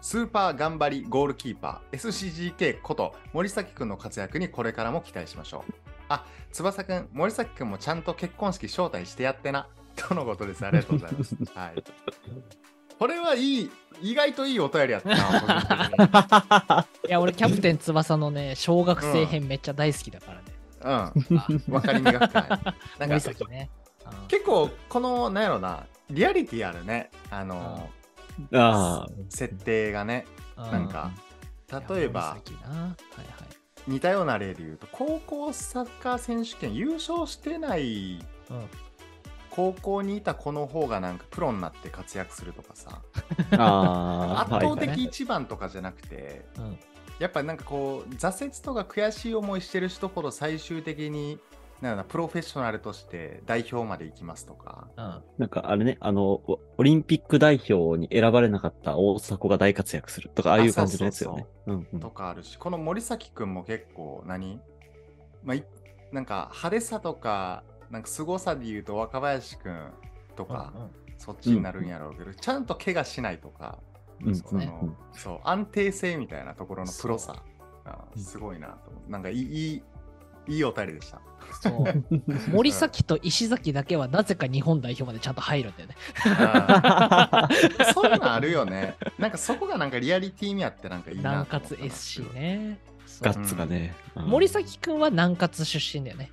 [0.00, 5.72] スーパー頑張りゴールキーパー SCGK こと森崎君の活躍にこれからも期待しましょう。
[6.08, 9.68] あ、翼くん、森崎君もちゃんと結婚式招待してやってな。
[9.94, 10.64] とのことです。
[10.64, 11.36] ありがとうございます。
[11.54, 12.71] はい。
[12.98, 13.70] これはいい、
[14.02, 15.08] 意外といいお便りやった
[16.06, 20.42] な、 いや、俺、キャプテン翼のね、小学生編めっちゃ大好きだからね。
[20.80, 20.90] うん。
[20.90, 21.12] あ
[21.70, 22.48] わかりみが深い。
[22.48, 23.70] なん森か崎ね。
[23.76, 23.82] うん
[24.28, 27.88] 結構このなんやろなリアリティあるねあの
[28.52, 30.26] あ設定がね
[30.56, 31.12] なんか
[31.88, 32.36] 例えば。
[33.88, 38.68] 似たような例で言うと高校サッカー選手権優勝してないうん
[39.54, 43.02] 高校にいた子の方がなんかプロになって活躍するとかさ
[43.52, 43.56] あ。
[43.56, 44.40] ああ。
[44.48, 46.78] 圧倒はい的一番とかじゃなくてうん
[47.18, 51.38] やっぱなんかこう挫折とか悔しい思いしてる人ほど最終的に
[51.82, 61.46] なんプロフェッショナルとして代表まで行きますとかうんなんかあれね、あの、オオリンピック代表に選ばれなかった大迫が大活躍するとか、ああいう感じのやつよね。
[62.00, 64.60] とかあるし、この森崎くんも結構何、
[65.42, 65.64] まあ、い
[66.12, 69.90] なんか派手さとか、なんか凄さで言うと若林くん
[70.34, 73.78] とか、うんうんそっちになるんやろうけど、ちゃんと怪我しないとか、
[74.24, 77.44] うんそうねそのそう安定性みたいなところのプロさ、
[77.84, 79.10] あうんすごいなと思う。
[79.10, 79.74] なんかいい、い
[80.48, 81.20] い、いいお便りでした。
[81.60, 82.04] そう
[82.50, 85.96] 森崎と石崎だけはなぜか日本代表までちゃんと入るんだよね。
[87.94, 88.96] そういうのあるよね。
[89.20, 92.34] なんかそこがなんかリアリティにあってなんかいいな南と思ったな葛 SC。
[92.34, 92.80] ね。
[93.20, 93.94] ガッツがね。
[94.16, 96.32] うん森崎くんは南葛出身だよね。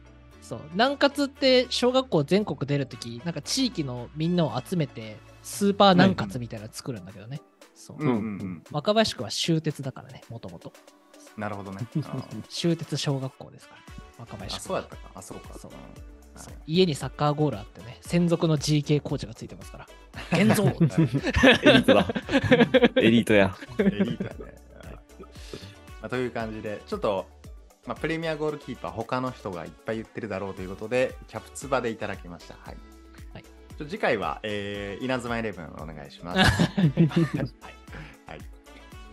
[0.50, 0.62] そう。
[0.72, 7.40] 南葛って小学校全国出るとき、なんか地域のみんなを集めて、スーパー南葛みたいなの作るんだけどね。
[7.76, 7.98] そう。
[8.00, 8.64] うんうんうん。
[8.72, 10.74] 若林くんは終鉄だからね、もともと。
[11.38, 11.86] なるほどね。
[12.50, 13.82] 終鉄小学校ですから。
[14.18, 15.12] 若あ、林くんはそうやったか。
[15.14, 15.54] あ、そうか。
[15.54, 15.72] そう
[16.36, 19.88] そう家にサッカーゴールあってね、専属の GK コーチがついてますから。
[20.32, 22.08] 現 像エリートだ。
[22.96, 23.56] エリートや。
[23.78, 24.56] エリートやね。
[26.02, 27.28] まあ、という感じで、ちょっと、
[27.88, 32.56] まあ、プレミアゴールキーパー、他の人がいっぱい言ってるだろうということで、キャプツバでいただきました。
[32.56, 32.78] はい。
[33.34, 33.46] はい
[33.86, 36.39] 次回は、えー、稲妻イレブンお願いします。
[36.44, 36.89] はい。
[38.26, 38.39] はい、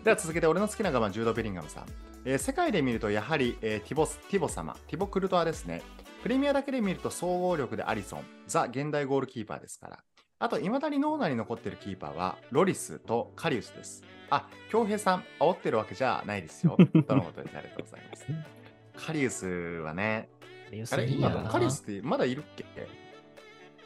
[0.02, 1.87] では続けて、俺の好きな我慢、ジュード・ベリンガムさん。
[2.24, 5.83] えー世界で見ると、やはり、えーティボスティボ様、ティボ・クルトワですね。
[6.22, 10.02] プレミアだけで見ると総合力でアリソン、ザ・現代ゴールキーパーですから。
[10.38, 14.05] あと、いまだに脳内に残ってるキーパーは、ロリスとカリウスです。
[14.29, 16.77] あ、恭平さん、煽ってるわけじゃないですよ。
[17.09, 18.27] とのことでありがとうございます。
[19.07, 20.29] カリウスはね、
[20.92, 22.66] あれ、今、カリウスってまだいるっけ？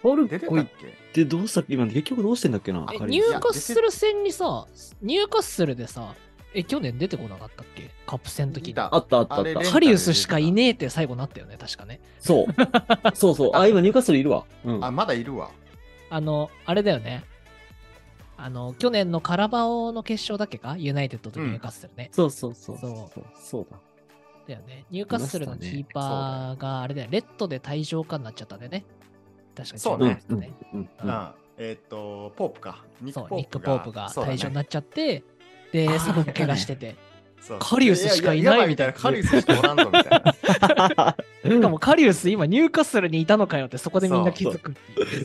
[0.03, 0.67] ポルコ行っ出てたっ
[1.13, 1.25] け？
[1.25, 1.75] てどうしたっけ？
[1.75, 2.85] 今結局どうしてんだっけな？
[2.93, 4.67] えカリウスニューカッスル戦にさ、
[5.03, 6.15] ニューカッスルでさ、
[6.53, 7.91] え、去年出てこなかったっけ？
[8.07, 8.71] カップ戦の時に。
[8.73, 9.61] いたあったあったあった。
[9.71, 12.01] カリウスしかいねえって最後なったよね、確かね。
[12.19, 13.15] そう。
[13.15, 13.51] そうそう。
[13.55, 14.47] あ、今ニューカッスルいるわ。
[14.65, 14.85] うん。
[14.85, 15.53] あ、まだいるわ。
[16.11, 17.25] あの、あれだよね。
[18.37, 20.77] あの、去年のカラバオの決勝だっけか？
[20.77, 22.09] ユナイテッドとニューカッスルね。
[22.12, 22.79] そうそうそう。
[22.79, 23.79] そうそうそうだ。
[24.49, 24.85] だよね。
[24.90, 28.85] ニューカッスルのキーパーがあれだよ、レッドで退場化になっちゃったんだよね。
[29.55, 30.53] 確かにそうね中学ね。
[30.73, 30.81] うん。
[30.81, 30.88] うん。
[31.59, 32.85] えーっと、ポープか。
[33.03, 35.23] ニッそう、ク・ポニック・ープが退場になっちゃって、
[35.73, 36.96] で、あーサブも怪我してて。
[37.59, 38.92] カリウスしかいないみたいな。
[38.92, 41.16] カリウスしかおらんぞみたいな。
[41.44, 44.74] しかもカリウス今ニューカッスルにいたのかよってそこでみんな気づく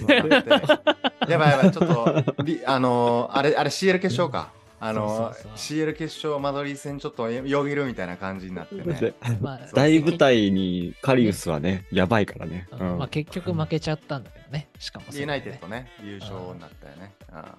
[0.08, 4.52] やばいやばい、ちょっと、り あのーあれ、あれ CL 決勝か。
[4.80, 9.14] あのー CL 決勝、マドリー戦ちょっとよぎるみたいな感じになってね。
[9.42, 12.68] まあ大舞台にカリウスはね、やばいからね。
[12.72, 14.68] うんまあ、結局負けちゃったんだけどね。
[14.80, 17.14] しかもユナイテッドね、優勝になったよね。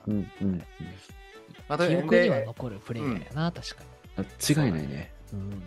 [0.07, 0.63] うんうんうん
[1.69, 3.89] まあと記憶にはで残るプレーヤーやな、確かに。
[4.19, 4.25] うん。
[4.67, 5.13] 違いないね。
[5.33, 5.63] うん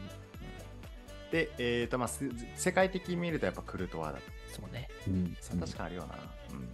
[1.31, 4.23] で、えーとまあ、せ世界的に見るとやっぱクルトワだと。
[4.51, 4.87] そうね。
[5.07, 6.15] うんそう確かにあるよな。
[6.51, 6.69] うん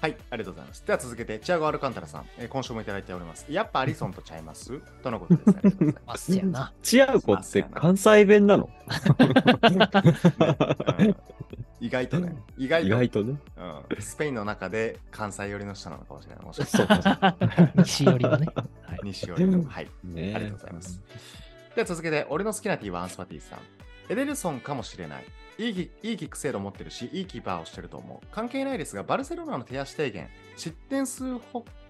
[0.00, 0.86] はいはい、ありがとうございます。
[0.86, 3.46] では続けて、チアゴ・アルカンタラさん、えー今週もいただいております。
[3.50, 4.78] やっぱアリソンとちゃいます？
[5.02, 5.50] とのことです。
[5.50, 6.36] ありがとうございま ます。
[6.36, 6.72] やな。
[6.82, 8.70] チアゴって関西弁なの？
[10.98, 11.16] う ん
[11.80, 13.36] 意外とね、意外と意外とね。
[13.56, 16.44] うん、スペインの中で関西寄りの人なのかもしれない。
[16.44, 17.36] もしかしそうか。
[17.76, 18.46] 西寄りはね。
[18.82, 19.00] はい。
[19.04, 19.64] 西寄りの。
[19.64, 19.88] はい。
[20.02, 21.00] ねありがとうございます。
[21.76, 23.60] では続けて、俺の好きなティーはアンスパティさん。
[24.10, 25.24] エデルソンかもしれない。
[25.58, 28.26] いいキいいキック精度を持ってるし、いいキーパーをしてると思う。
[28.30, 31.24] 関係ないですが、バルセロナの手足低減、失点数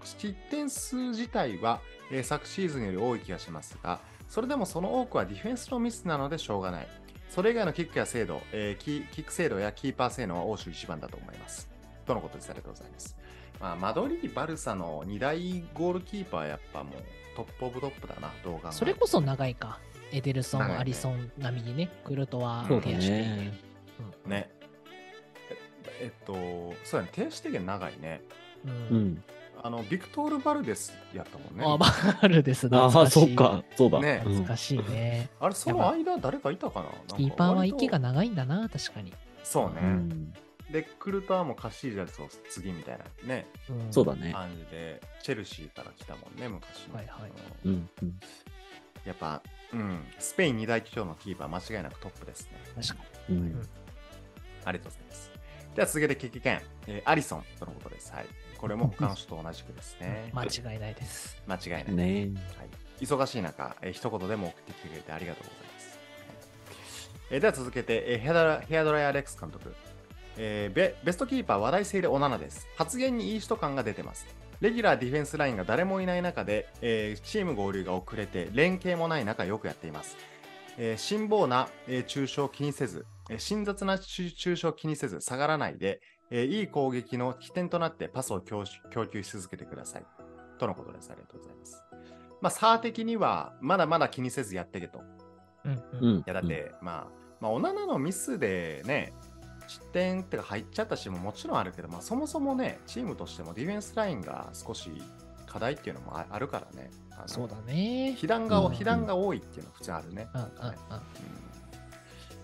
[0.03, 1.79] 失点数自体は、
[2.11, 6.87] えー昨シーズンより多い気がしますが、それでもその多くはディフェンスのミスなのでしょうがない。
[7.29, 11.69] それ以外のキックや精度、えーキキック精度やキーパー性能は欧州一番だと思います。
[12.05, 12.49] とのことです。
[12.49, 13.15] ありがとうございます。
[13.59, 16.93] まあ、マドリー、バルサの2大ゴールキーパーはやっぱもう
[17.35, 19.79] トップオブトップだな、動画それこそ長いか。
[20.11, 23.59] エデルソン、アリソン並みにね、クルトワ手足低減ね。
[24.25, 24.49] ね。
[25.49, 26.33] ええっと、
[26.83, 28.21] そうやね、停止的に長いね。
[28.65, 28.69] う。
[28.69, 29.23] うんん。
[29.61, 31.65] あの、ビクトール・バルデスやったもんね。
[31.65, 33.63] あ、バルですああ、そっか。
[33.75, 33.99] そうだ。
[33.99, 35.29] ねうん懐かしいね。
[35.39, 37.17] あれ、その間、誰かいたかな？
[37.17, 39.11] キーパーは息が割長いんだな、確かに。
[39.11, 39.79] とそうね。
[39.81, 40.33] うん
[40.71, 44.31] で、クルトワもカシージャスを次みたいなね、うんそうだね。
[44.31, 46.95] 感じで、チェルシーから来たもんね、昔の。
[46.95, 47.31] はいはい
[47.65, 48.19] うんうんうん
[49.05, 49.41] やっぱ、
[49.73, 52.57] うん、スペイン2大巨頭のキーパー、間違いなくトップですね。
[52.75, 53.69] 確かうん
[54.65, 55.31] ありがとうございます。
[55.75, 58.11] では続けて、経験、えーアリソンとのことです。
[58.11, 58.25] はい。
[58.57, 60.07] これも他の人と同じくですに。
[60.07, 60.31] ね。
[60.35, 61.41] 間違いないです。
[61.47, 61.93] 間違いない。
[61.93, 62.03] ね
[62.57, 65.99] はい、忙しい中、えー一言でも送ってきてくれてありがとうございます。
[67.31, 69.73] えーでは続けて、えーヘアドラヘアドライアレックス監督、
[70.37, 70.95] えーベ。
[71.03, 72.67] ベストキーパー話題性でオナナです。
[72.75, 74.25] 発言にいい人感が出てます。
[74.61, 80.17] レギュラーディフェンスラインが誰もいない中で、えーチーム合流が遅れて、連携もない中よくやっています。
[80.77, 90.05] えー辛抱な、えー抽象を気にせず、えー辛雑な抽抽象を気にせず下がらないで、えーいい攻撃の起点となってパスを供供給し続けてください。
[90.57, 91.09] とのことです。
[91.09, 91.83] ありがとうございます。
[92.41, 95.01] まあ、差的には、まだまだ気にせずやってけと。
[95.65, 96.15] うんううん。
[96.17, 96.19] ん。
[96.19, 99.13] いや、だって、まあ、まあ、オナナのミスでね、
[99.69, 104.89] 失点ってか入っちゃったチームももちろんあるけど、まあ、そもそもね、チームとしてもディフェンスラインが少し
[105.45, 106.89] 課題っていうのもああるからね。
[107.27, 108.15] そうだね。
[108.17, 110.27] 被弾が、うん被弾が多いっていうのは普通あるね。
[110.33, 110.67] うんうんうん。
[110.69, 110.75] うん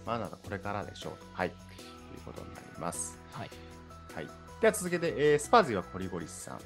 [0.06, 1.14] まあ、なんかこれからでしょう。
[1.34, 1.50] はい。
[1.50, 3.18] ということになります。
[3.32, 3.50] はい。
[4.14, 4.28] はい。
[4.62, 6.60] では続けて、えースパーズはコリゴリスさん。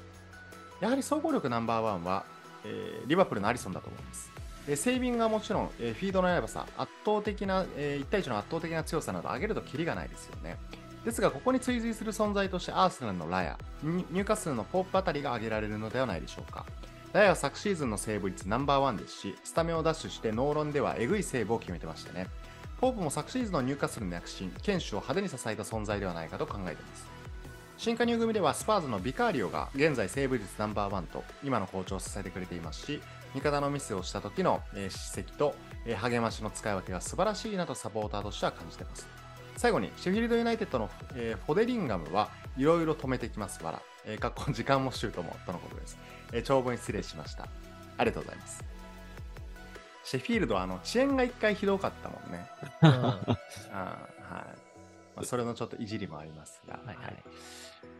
[0.80, 2.24] やはり総合力ナンバーワンは、
[2.64, 4.30] えーリバプールのアリソンだと思います。
[4.68, 10.56] えーセービングはもちろん、えフィードのやばさ、圧倒的な、え1対1の圧倒的な強さなど上げるとキリがないですよね。
[11.04, 16.66] ですが、ここに追随する存在としてアーセナルのラヤ、ニニューカッスルのポープあたりが挙げられるのではないでしょうか。
[17.12, 22.26] ラヤは昨シーズンのセーブ率ナンバーワンですし、スタメンをダッシュしてノーロンではエグいセーブを決めてましたね。
[22.80, 27.20] ポープも昨シーズンのニューカッスルの躍進、堅守を派手に支えた存在ではないかと考えています。
[27.80, 33.00] 新加入組ではスパーズのビカーリオが現在セーブ率ナンバーワンと今の好調を支えてくれていますし
[33.34, 35.54] 味方のミスをした時の、えー叱責と、
[35.86, 39.06] えー励ましの使い分けが素晴らしいなとサポーターとしては感じています。
[39.56, 43.62] 最後にシェフィールドユナイテッドの、えーフォデリンガムはいろいろ止めてきます。
[43.64, 45.98] わら、えー、かっこ時間もシュートもとのことです、
[46.32, 47.44] えー長文失礼しました。
[47.96, 48.64] ありがとうございます。
[50.02, 52.46] シェフィールドはあの遅延が一回ひどかったもんね。
[52.82, 52.88] うん。
[52.90, 53.36] あーはい、
[55.16, 57.22] まあ、それのちょっといじりもありますが、はいはい。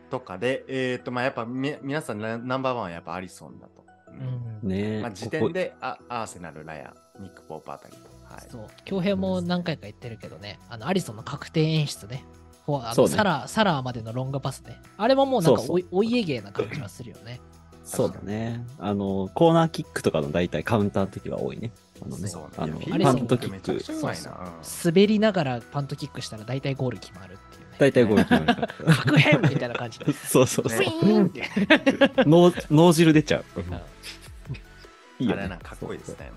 [0.09, 3.85] とかで、えっ、と、まあ、やっぱみ皆さんナナンバーワンはやっぱアリソンだと。
[4.19, 4.71] ううんん。
[4.71, 7.99] ねまあ、時点であアーセナル、ラヤ、ニック・ポープあたりと。
[8.33, 8.67] はい、そう。
[8.85, 12.23] 恭平も何回か言ってるけどね、あの、アリソンの確定演出ね。
[12.65, 14.79] こうあそうねのサラサラーまでのロングパスね。
[14.97, 17.41] あれももうなんかそうそうおいお家芸な感じはするよね。
[17.83, 18.63] そうだね。
[18.79, 21.71] あの、コーナーキックとかの大体カウンターの時は多いね。
[22.01, 22.49] あのねそうね。
[22.59, 24.21] あの、パントキめちゃくックちゃうまいな。
[24.21, 27.39] そううん滑りながらパントキックしたら大体ゴール決まる。
[27.81, 28.95] 大体ゴール決まるから。
[28.95, 30.13] 確変みたいな感じで。
[30.13, 30.83] そうそうそうフ。
[30.83, 31.49] ィーンって。
[32.29, 33.45] 脳脳汁出ちゃう。
[33.57, 33.81] うん
[35.19, 36.31] いいよねあれなんかかっこいいですね。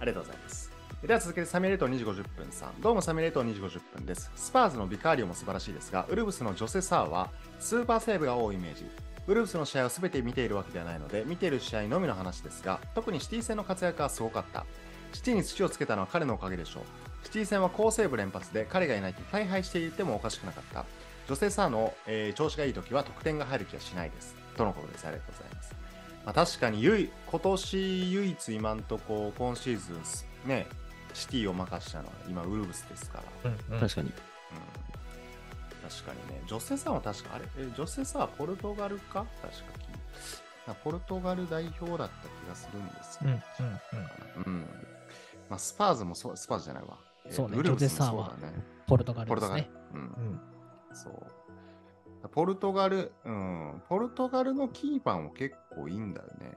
[0.00, 0.70] ありがとうございます。
[1.06, 2.80] では続けてサミュエレート2時50分さん。
[2.80, 4.30] どうもサミュエレート2時50分です。
[4.34, 7.30] スパーズのビカーリオも素晴らしいですが、ウルブスのジョセ・サーは
[7.60, 8.84] スーパーセーブが多いイメージ。
[9.28, 14.66] ウルブスの試合を全て見ているわけではないので、見ている試合のみの話ですが、特にシティ戦の活躍はすごかった。
[15.12, 17.11] シティに土をつけたのは彼のおかげでしょう。
[17.24, 20.84] シティ戦は高セーブ連発で彼がいないと大敗していてもおかしくなかった。
[21.28, 24.34] ジョセ・サーの、えー調子がいい時は得点が入る気はしないです。
[24.56, 25.06] とのことです。
[25.06, 25.74] ありがとうございます。
[26.24, 30.66] まあ、確かにゆい今年唯一今んとこ今シーズンすね
[31.14, 34.08] シティを任したのは今ウルブスですから、うんうん確かに。
[34.08, 34.10] う
[35.86, 37.44] ん、確かにね女性サーは確かあれ？
[37.58, 39.26] え女性サーはポルトガルか？
[39.42, 39.54] 確
[40.66, 43.66] かポルトガル代表だった気がするんですうんよ、うん
[44.46, 44.66] うんうん
[45.50, 48.36] まあ、スパーズもそうスパーズじゃないわ、えーそうねウルブスも女性サーは
[48.86, 50.40] ポルトガルポルトガルですね。、うんうん
[50.94, 52.28] そう。
[52.30, 56.52] ポルトガル、うん、ポルトガルのキーパーも結構いいんだよね。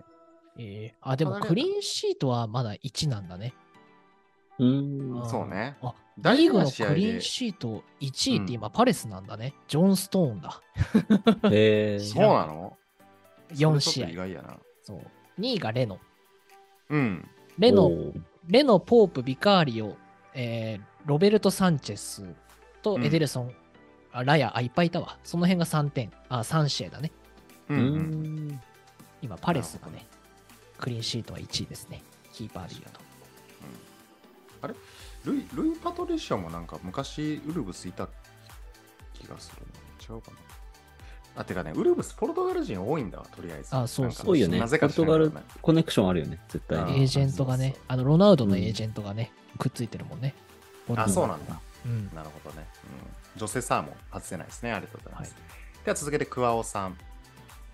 [0.58, 3.54] えーあ、でもクリーンシートはまだ1なんだね。
[4.60, 5.22] うーん。
[5.22, 5.78] あそうね。
[5.82, 9.54] あ大リーグのクリーンシート1位って今パレスなんだね。
[9.68, 10.62] ジョン・ストーンだ。
[11.52, 12.00] へえ。
[12.04, 12.78] そうなの
[13.52, 14.12] ？4試合。
[14.12, 14.58] 外やな。
[14.82, 15.02] そう。
[15.40, 16.00] 2位がレノ。
[16.90, 17.30] うん。
[17.58, 17.92] レノ、
[18.48, 19.98] レノ、ポープ、ビカーリオ、
[20.36, 22.24] えーロベルト・サンチェス
[22.82, 23.52] とうんエデルソン、
[24.12, 25.18] あラヤ、あ、いっぱいいたわ。
[25.24, 26.12] その辺が3点。
[26.30, 27.12] あ、3試合だね。
[27.70, 27.74] う。
[27.74, 28.62] うんうん、ん。
[29.22, 30.06] 今、パレスがね、
[30.80, 32.02] クリーンシートは1位ですね。
[32.34, 33.00] キーパーで言うと。
[34.64, 34.74] あれ？
[35.26, 38.08] ルイルイ・パトリシアもなんか昔ウルブスいた
[39.14, 39.62] 気がする
[40.10, 40.16] な。
[40.16, 40.38] 違うかな。
[41.42, 43.76] あ、てかね、ウルブス、ポルトガル人多いんだわ、とりあえず。
[43.76, 44.60] あそうそういよね。
[44.60, 46.80] なぜかポルトガルコネクションあるよね、絶対。
[46.80, 50.34] エージェントがねあの、ロナウドのエージェントがね、くっついてるもんね。
[50.96, 51.60] あ、そうなんだ。
[51.86, 52.10] うん。
[52.14, 52.66] なるほどね。
[53.36, 54.72] うん、女性サーも外せないですね。
[54.72, 55.36] ありがとうございます。
[55.84, 56.98] では続けて、クワオさん。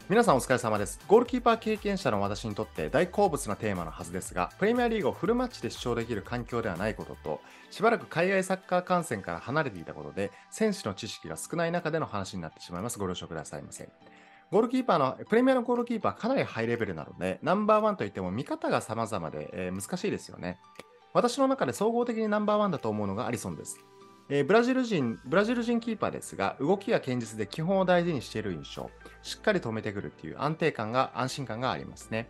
[0.10, 1.00] 皆さんお疲れ様です。
[1.08, 7.40] ゴールキーパー経験者の私にとって大好物なテーマのはずですが、プレミアリーグをフルマッチで視聴できる環境ではないことと、
[7.70, 13.00] しばらく海外サッカー観戦から離れていたことで、選手の知識が少ない中での話になってしまいます。
[13.00, 13.88] ご了承くださいませ。
[14.52, 20.60] ゴールキーパーの、プレミアのゴールキーパーはかなりハイレベルなので、ナンバーワンといっても見方が様々で、えー難しいですよね。
[21.14, 23.80] 私の中で総合的にナンバーワンだと思うのがアリソンです。
[24.30, 28.90] えーブラジル人ブラジル人キーパーですが、動きが堅実で基本を大事にしている印象、
[29.24, 32.30] しっかり止めてくるっていう安定感が、安心感がありますね。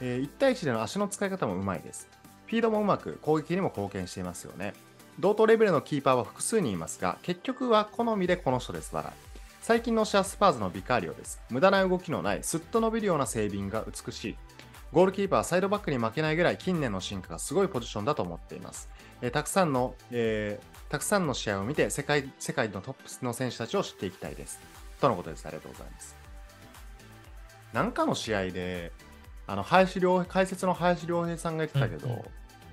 [0.00, 2.08] え1対1での足の使い方もうまいです。
[2.46, 4.74] フィードもうまく攻撃にも貢献していますよね。
[5.20, 9.12] 同等レベルのキーパーは複数人いますが、結局は好みでこの人です、わら。
[9.60, 11.40] 最近の推しはスパーズのビカーリオです。
[11.50, 14.36] 無駄な動きのない、すっと伸びるようなセービングが美しい。
[14.92, 18.88] ゴールキーパーはサイドバックに負けないぐらい近年の進化がすごいポジションだと思っています。
[19.22, 24.58] えーたくさんの、えーたくさんの試合を見て世界世界のトップの選手たちを知っていきたいです。
[25.00, 25.46] とのことです。
[25.46, 26.16] ありがとうございます。
[27.72, 28.90] なんかの試合で、
[29.46, 32.22] あの林良解説の林良平さんが言ってたけど、うんうん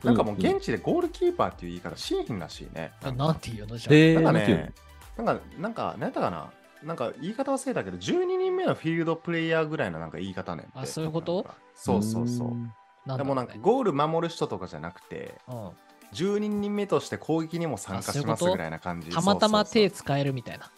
[0.03, 2.91] なんかもう現地でゴールキーパーっていう言い方しんひんらしいね。
[3.01, 3.77] あなんかなんていうの？
[3.77, 4.21] じゃあ。
[4.21, 4.73] なんかね、
[5.17, 6.51] なんか、なんか、なんやったかな？
[6.83, 10.71] なんか言い方忘れたけど、12人目のフィールドプレイヤーぐらいのなんか言い方ねんて。
[10.75, 11.45] あそういうこと？
[11.75, 13.17] そうそうそう。
[13.17, 15.69] でもなんかゴール守る人とかじゃなくて、うん
[16.13, 19.09] 12人目として攻撃にも参加しますぐらいな感じ。
[19.09, 20.71] たまたま手使えるみたいな。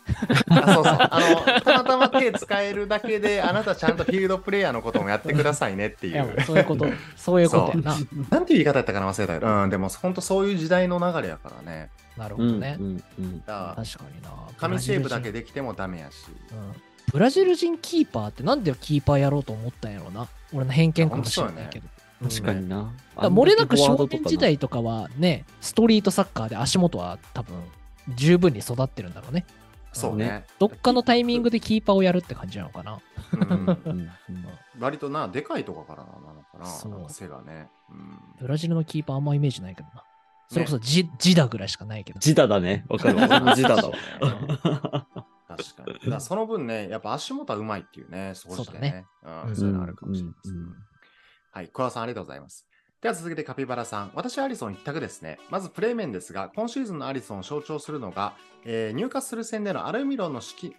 [0.50, 0.94] あそうそう。
[1.00, 1.20] あ
[1.56, 6.20] の、たまたま手使えるだけで、あなたちゃんとフィールドプレイヤーのこともやってくださいねってい。
[6.20, 6.86] うそういうこと、
[7.16, 7.96] そういうことやな。
[8.30, 11.90] なんていう言い方やったかな忘れたけど、うん、でも本当そういう時代の流れやからね。
[12.20, 12.78] なるほどね。
[12.80, 14.32] うんうん確かにな。
[14.58, 15.40] 神セーブだけで。
[15.40, 16.26] できてもダメやし。
[16.52, 20.28] うんブラジル人キーパーってなんでキーパーやろうと思ったんやろうな。
[20.54, 21.88] 俺の偏見かもしれないけど。
[22.22, 22.94] 確かにな。
[23.16, 27.56] 漏れなく少年時代とかはね、ストリートサッカーで足元は多分
[28.16, 29.46] 十分に育ってるんだろうね。
[29.94, 30.46] そうね。
[30.60, 33.00] どっかのタイミングでキーパーをやるって感じなのかな。
[34.80, 37.70] 割とな、でかいとかからなのかな、背がね。
[37.90, 40.04] うんブラジルのキーパーあんまイメージないけどな。
[40.50, 42.20] それこそジ,、ジダぐらいしかないけど。
[42.20, 42.86] ジダだね。
[42.90, 43.18] わかる。
[43.18, 43.94] 俺もジダだわ。
[45.48, 46.12] 確かに。
[46.12, 49.06] だその分ね、やっぱ足元はうまいっていうね、そこしてね。
[49.24, 50.52] うんうん、そういうのあるかもしれないです。
[50.52, 50.76] うんうんうん
[51.52, 52.66] はい、小川さんありがとうございます。
[53.02, 54.12] では続けてカピバラさん。
[54.14, 55.40] 私はアリソン一択ですね。
[55.50, 58.34] まずプレー面ですが、今シーズンのアリソンを象徴するのが、
[58.66, 60.76] えー入荷する戦でのアルミロンの至近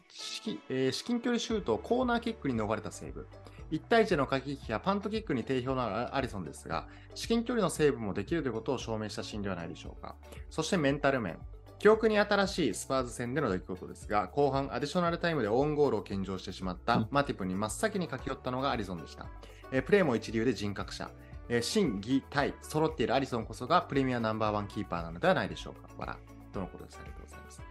[0.68, 3.26] えー至近距離シュートをコーナーキックに逃れたセーブ。
[3.70, 10.16] 1対1での駆け引きやパントキックに定評のあるアリソンですが、至近距離のセーブもできるということを証明したシーンではないでしょうか。
[10.50, 11.38] そしてメンタル面。
[11.78, 19.26] 記憶に新しいスパーズ戦での出来事ですが、後半アディショナルタイムでオウンゴールを献上してしまったうんマティプに真っ先に駆け寄ったのがアリソンでした。
[19.72, 21.10] えープレーも一流で人格者。
[21.48, 25.88] えー、心、技、体、揃っているアリソンこそがプレミアナンバーワンキーパーなのではないでしょうか。
[25.98, 26.16] わら。
[26.52, 26.98] とのことです。
[27.00, 27.62] ありがとうございます。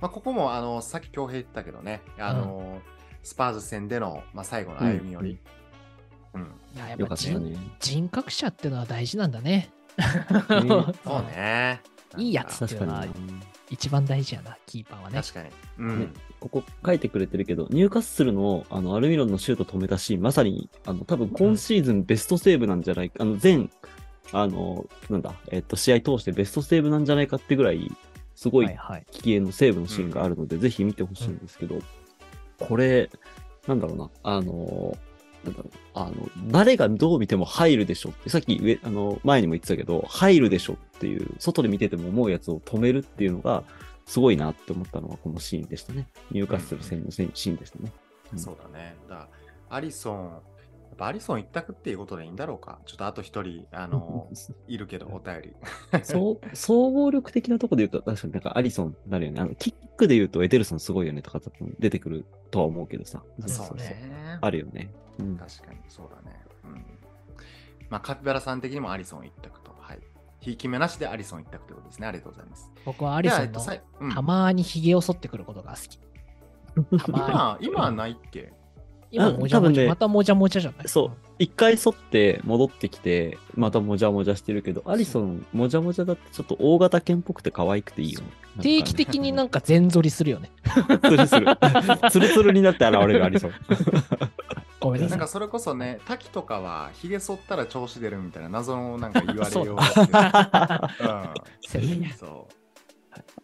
[0.00, 2.80] まあ、ここも、あの、さっき恭平言ったけどね、あの、
[3.28, 5.38] スパーズ戦での、まあ、最後の歩み寄り。
[6.34, 6.42] うん。
[6.74, 7.56] いややっよぱ人かったね。
[7.78, 9.70] 人格者ってのは大事なんだね。
[11.04, 11.80] そうね。
[12.16, 15.20] いいやつっていうのは確かに一番大事やな、キーパーはね。
[15.20, 15.50] 確かに。
[15.78, 16.00] うん。
[16.00, 16.08] ね
[16.40, 23.70] ここ書いてくれてるけど、ニューカッスルのあのアルミロンのシュート止めたシーン、まさに、あの、多分今シーズンベストセーブなんじゃないか、あの、全、
[24.32, 27.90] あの、なんだ、えっと、試合通してベストセーブなんじゃないかってぐらい、
[28.36, 29.06] すごいはいはい。
[29.10, 31.80] 危険のセーブのシーンがあるので、ぜひ見てほしいんですけど、
[32.58, 33.10] これ、
[33.66, 34.96] なんだろうな、あの、
[35.44, 43.64] なんだろう、あの、誰がどう見ても入るでしょって、さっき上、あの、前にも言ってたけど、入るでしょっていう、外で見てても思うやつを止めるっていうのが、
[44.06, 46.08] すごいなって思ったのはこのシーンでしたね。
[46.30, 47.92] 入荷する戦のシーンでしたね。
[48.32, 48.96] うんそうだね。
[49.08, 49.28] だ
[49.70, 50.40] アリソン、
[50.98, 52.80] やっぱアリソン一択っていうことでいいんだろうか？
[52.86, 54.28] ちょっとあと一人、あの、
[54.66, 55.56] いるけど、お便り。
[56.02, 59.40] そう、総合力的なところで言うと、確かになんかアリソンになるよね。
[59.40, 63.22] あの、キックで言うとエデルソンすごいよねとか多分出てくるとは思うけどさ。
[63.46, 64.38] そうね。
[64.40, 64.90] あるよね。
[65.20, 65.36] うん。
[65.36, 66.36] 確かにそうだね。
[66.64, 66.84] うん。
[67.90, 69.72] まあ、カピバラさん的にもアリソン一択と。
[69.78, 70.00] はい。
[70.40, 72.08] ひいき目なしでアリソン一択ということですね。
[72.08, 72.72] ありがとうございます。
[72.84, 75.98] 僕はアリソンのっとうんたまーにヒゲを剃ってくることが好き。
[77.04, 78.42] たま今、今はないっけ？
[78.42, 78.57] に。
[79.10, 80.88] 今、もじゃもじゃ、多分ねまたもじゃもじゃじゃない？
[80.88, 81.10] そう。
[81.38, 88.26] 一回剃って戻ってきて、またもじゃもじゃしてるけど、アリソン、もじゃもじゃだってちょっと大型犬っぽくて可愛くていいよね。
[88.60, 90.50] 定期的になんか全剃りするよね。
[91.04, 91.46] ツルツル。
[92.10, 93.52] ツルツルになって現れるアリソン。
[94.80, 95.28] ごめんなさいなんか。
[95.28, 99.78] それこそね、滝とかはひげ剃ったら調子出るみたいな謎のなんか言われようそううん。
[102.18, 102.52] そう。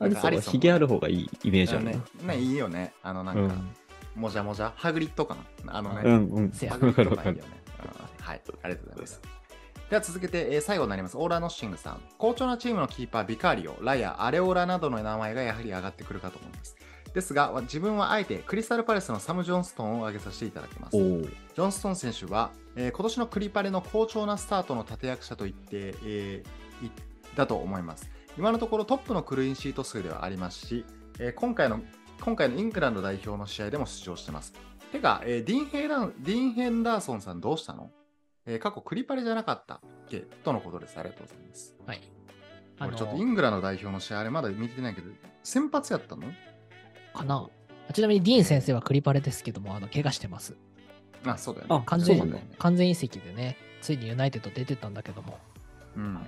[0.01, 2.35] アリソンはヒゲある方がいいイメージあるねね。
[2.37, 2.93] ね、いいよね。
[3.03, 3.75] あのなんか、うん
[4.15, 5.37] もじゃもじゃ、ハグリッドか？
[5.65, 5.77] な。
[5.77, 6.51] あのね、うんうん。
[6.51, 7.51] ハグリッドわかいいよね。
[7.83, 7.87] う
[8.23, 9.21] んはい、ありがとうございます。
[9.91, 11.17] では続けて、えー最後になります。
[11.19, 12.01] オーラ・ノッシングさん。
[12.17, 16.77] 好調なチームのキーパー、ビカーリオ、ラヤ、アレオラなどの名前がやはり上がってくるかと思います。
[17.13, 20.97] ですが、自分はあえてクリスタルパレスのサム・ジョンストンを挙げさせていただきます。
[20.97, 26.91] ジョンストン選手は、えー今年のクリパレの好調なスタートの立役者と言って、えーい
[27.37, 28.11] だと思います。
[28.39, 30.85] 今のところトップのクリーンシート数ではありますし、
[31.21, 31.81] えー今回の
[32.21, 34.53] 今回のイングランド代表の試合でも出場してます。
[34.93, 37.91] てか、えーディーンヘイランディーン・ヘンダーソンさんどうしたの、
[38.47, 40.21] えー過去クリパレじゃなかったっけ？
[40.21, 40.99] とのことです。
[40.99, 41.75] ありがとうございます。
[41.87, 42.01] はい。
[42.79, 45.11] あの俺ちょっとイングランド代表の試合あれまだ見てないけど、
[45.43, 46.23] 先発やったの？
[47.15, 47.47] かな
[47.93, 50.57] ちなみにディーン先生はクリパレですけども、あの、怪我してます。
[51.27, 51.77] あ、そうだよね。
[51.77, 55.39] あ完全にそうなんだ完全移籍でね、ついにユナイテッド出てたんだけども、
[55.97, 56.19] うん。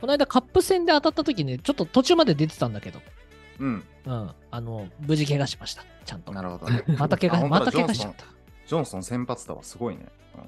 [0.00, 3.00] この間カップ戦で当たった時に、ちょっと途中まで出てたんだけど、
[3.62, 3.84] うん。
[4.04, 5.84] うん、あの、無事怪我しました。
[6.04, 6.32] ちゃんと。
[6.32, 6.82] なるほどね。
[6.98, 8.26] また怪我、また怪我しちゃった。
[8.66, 10.06] ジョンソン先発だわ、すごいね。
[10.36, 10.38] う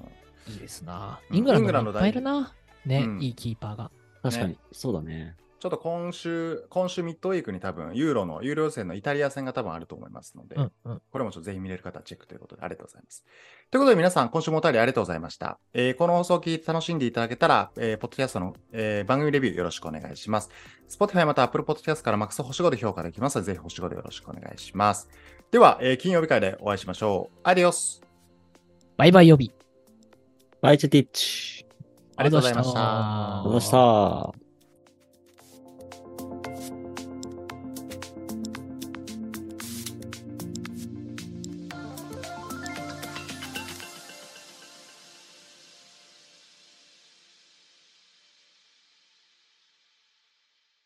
[0.51, 1.19] んいいですな。
[1.31, 2.53] うんイングランドいっぱいいるな。
[2.85, 3.89] ね、うんいいキーパーが。
[4.21, 4.57] 確かに。
[4.71, 5.35] そうだね。
[5.65, 11.01] ちょっと今週、今週ミッドウィークに多分、ユーロの、ユーロ予選のイタリア戦が多分あると思いますので、うんうん。
[11.11, 13.25] これもちょっとぜひ見れる方はチェックということで、ありがとうございます。
[13.71, 15.57] ということで皆さん、今週もお便りありがとうございました。
[15.73, 20.51] えーこの放送を聞いて楽しんでいただけたら、えーポッドキャストの、えー番組レビューよろしくお願いします。
[20.87, 25.09] Spotify また Apple Podcast からマックス星5で評価できますので、ぜひ星5でよろしくお願いします。
[25.49, 27.39] では、えー金曜日会でお会いしましょう。
[27.41, 28.03] アディオス
[28.97, 29.49] バイバイ予備。
[30.61, 31.65] バイチェティッチ。
[32.17, 32.79] ありがとうございました。
[32.79, 34.44] あありがとうございました。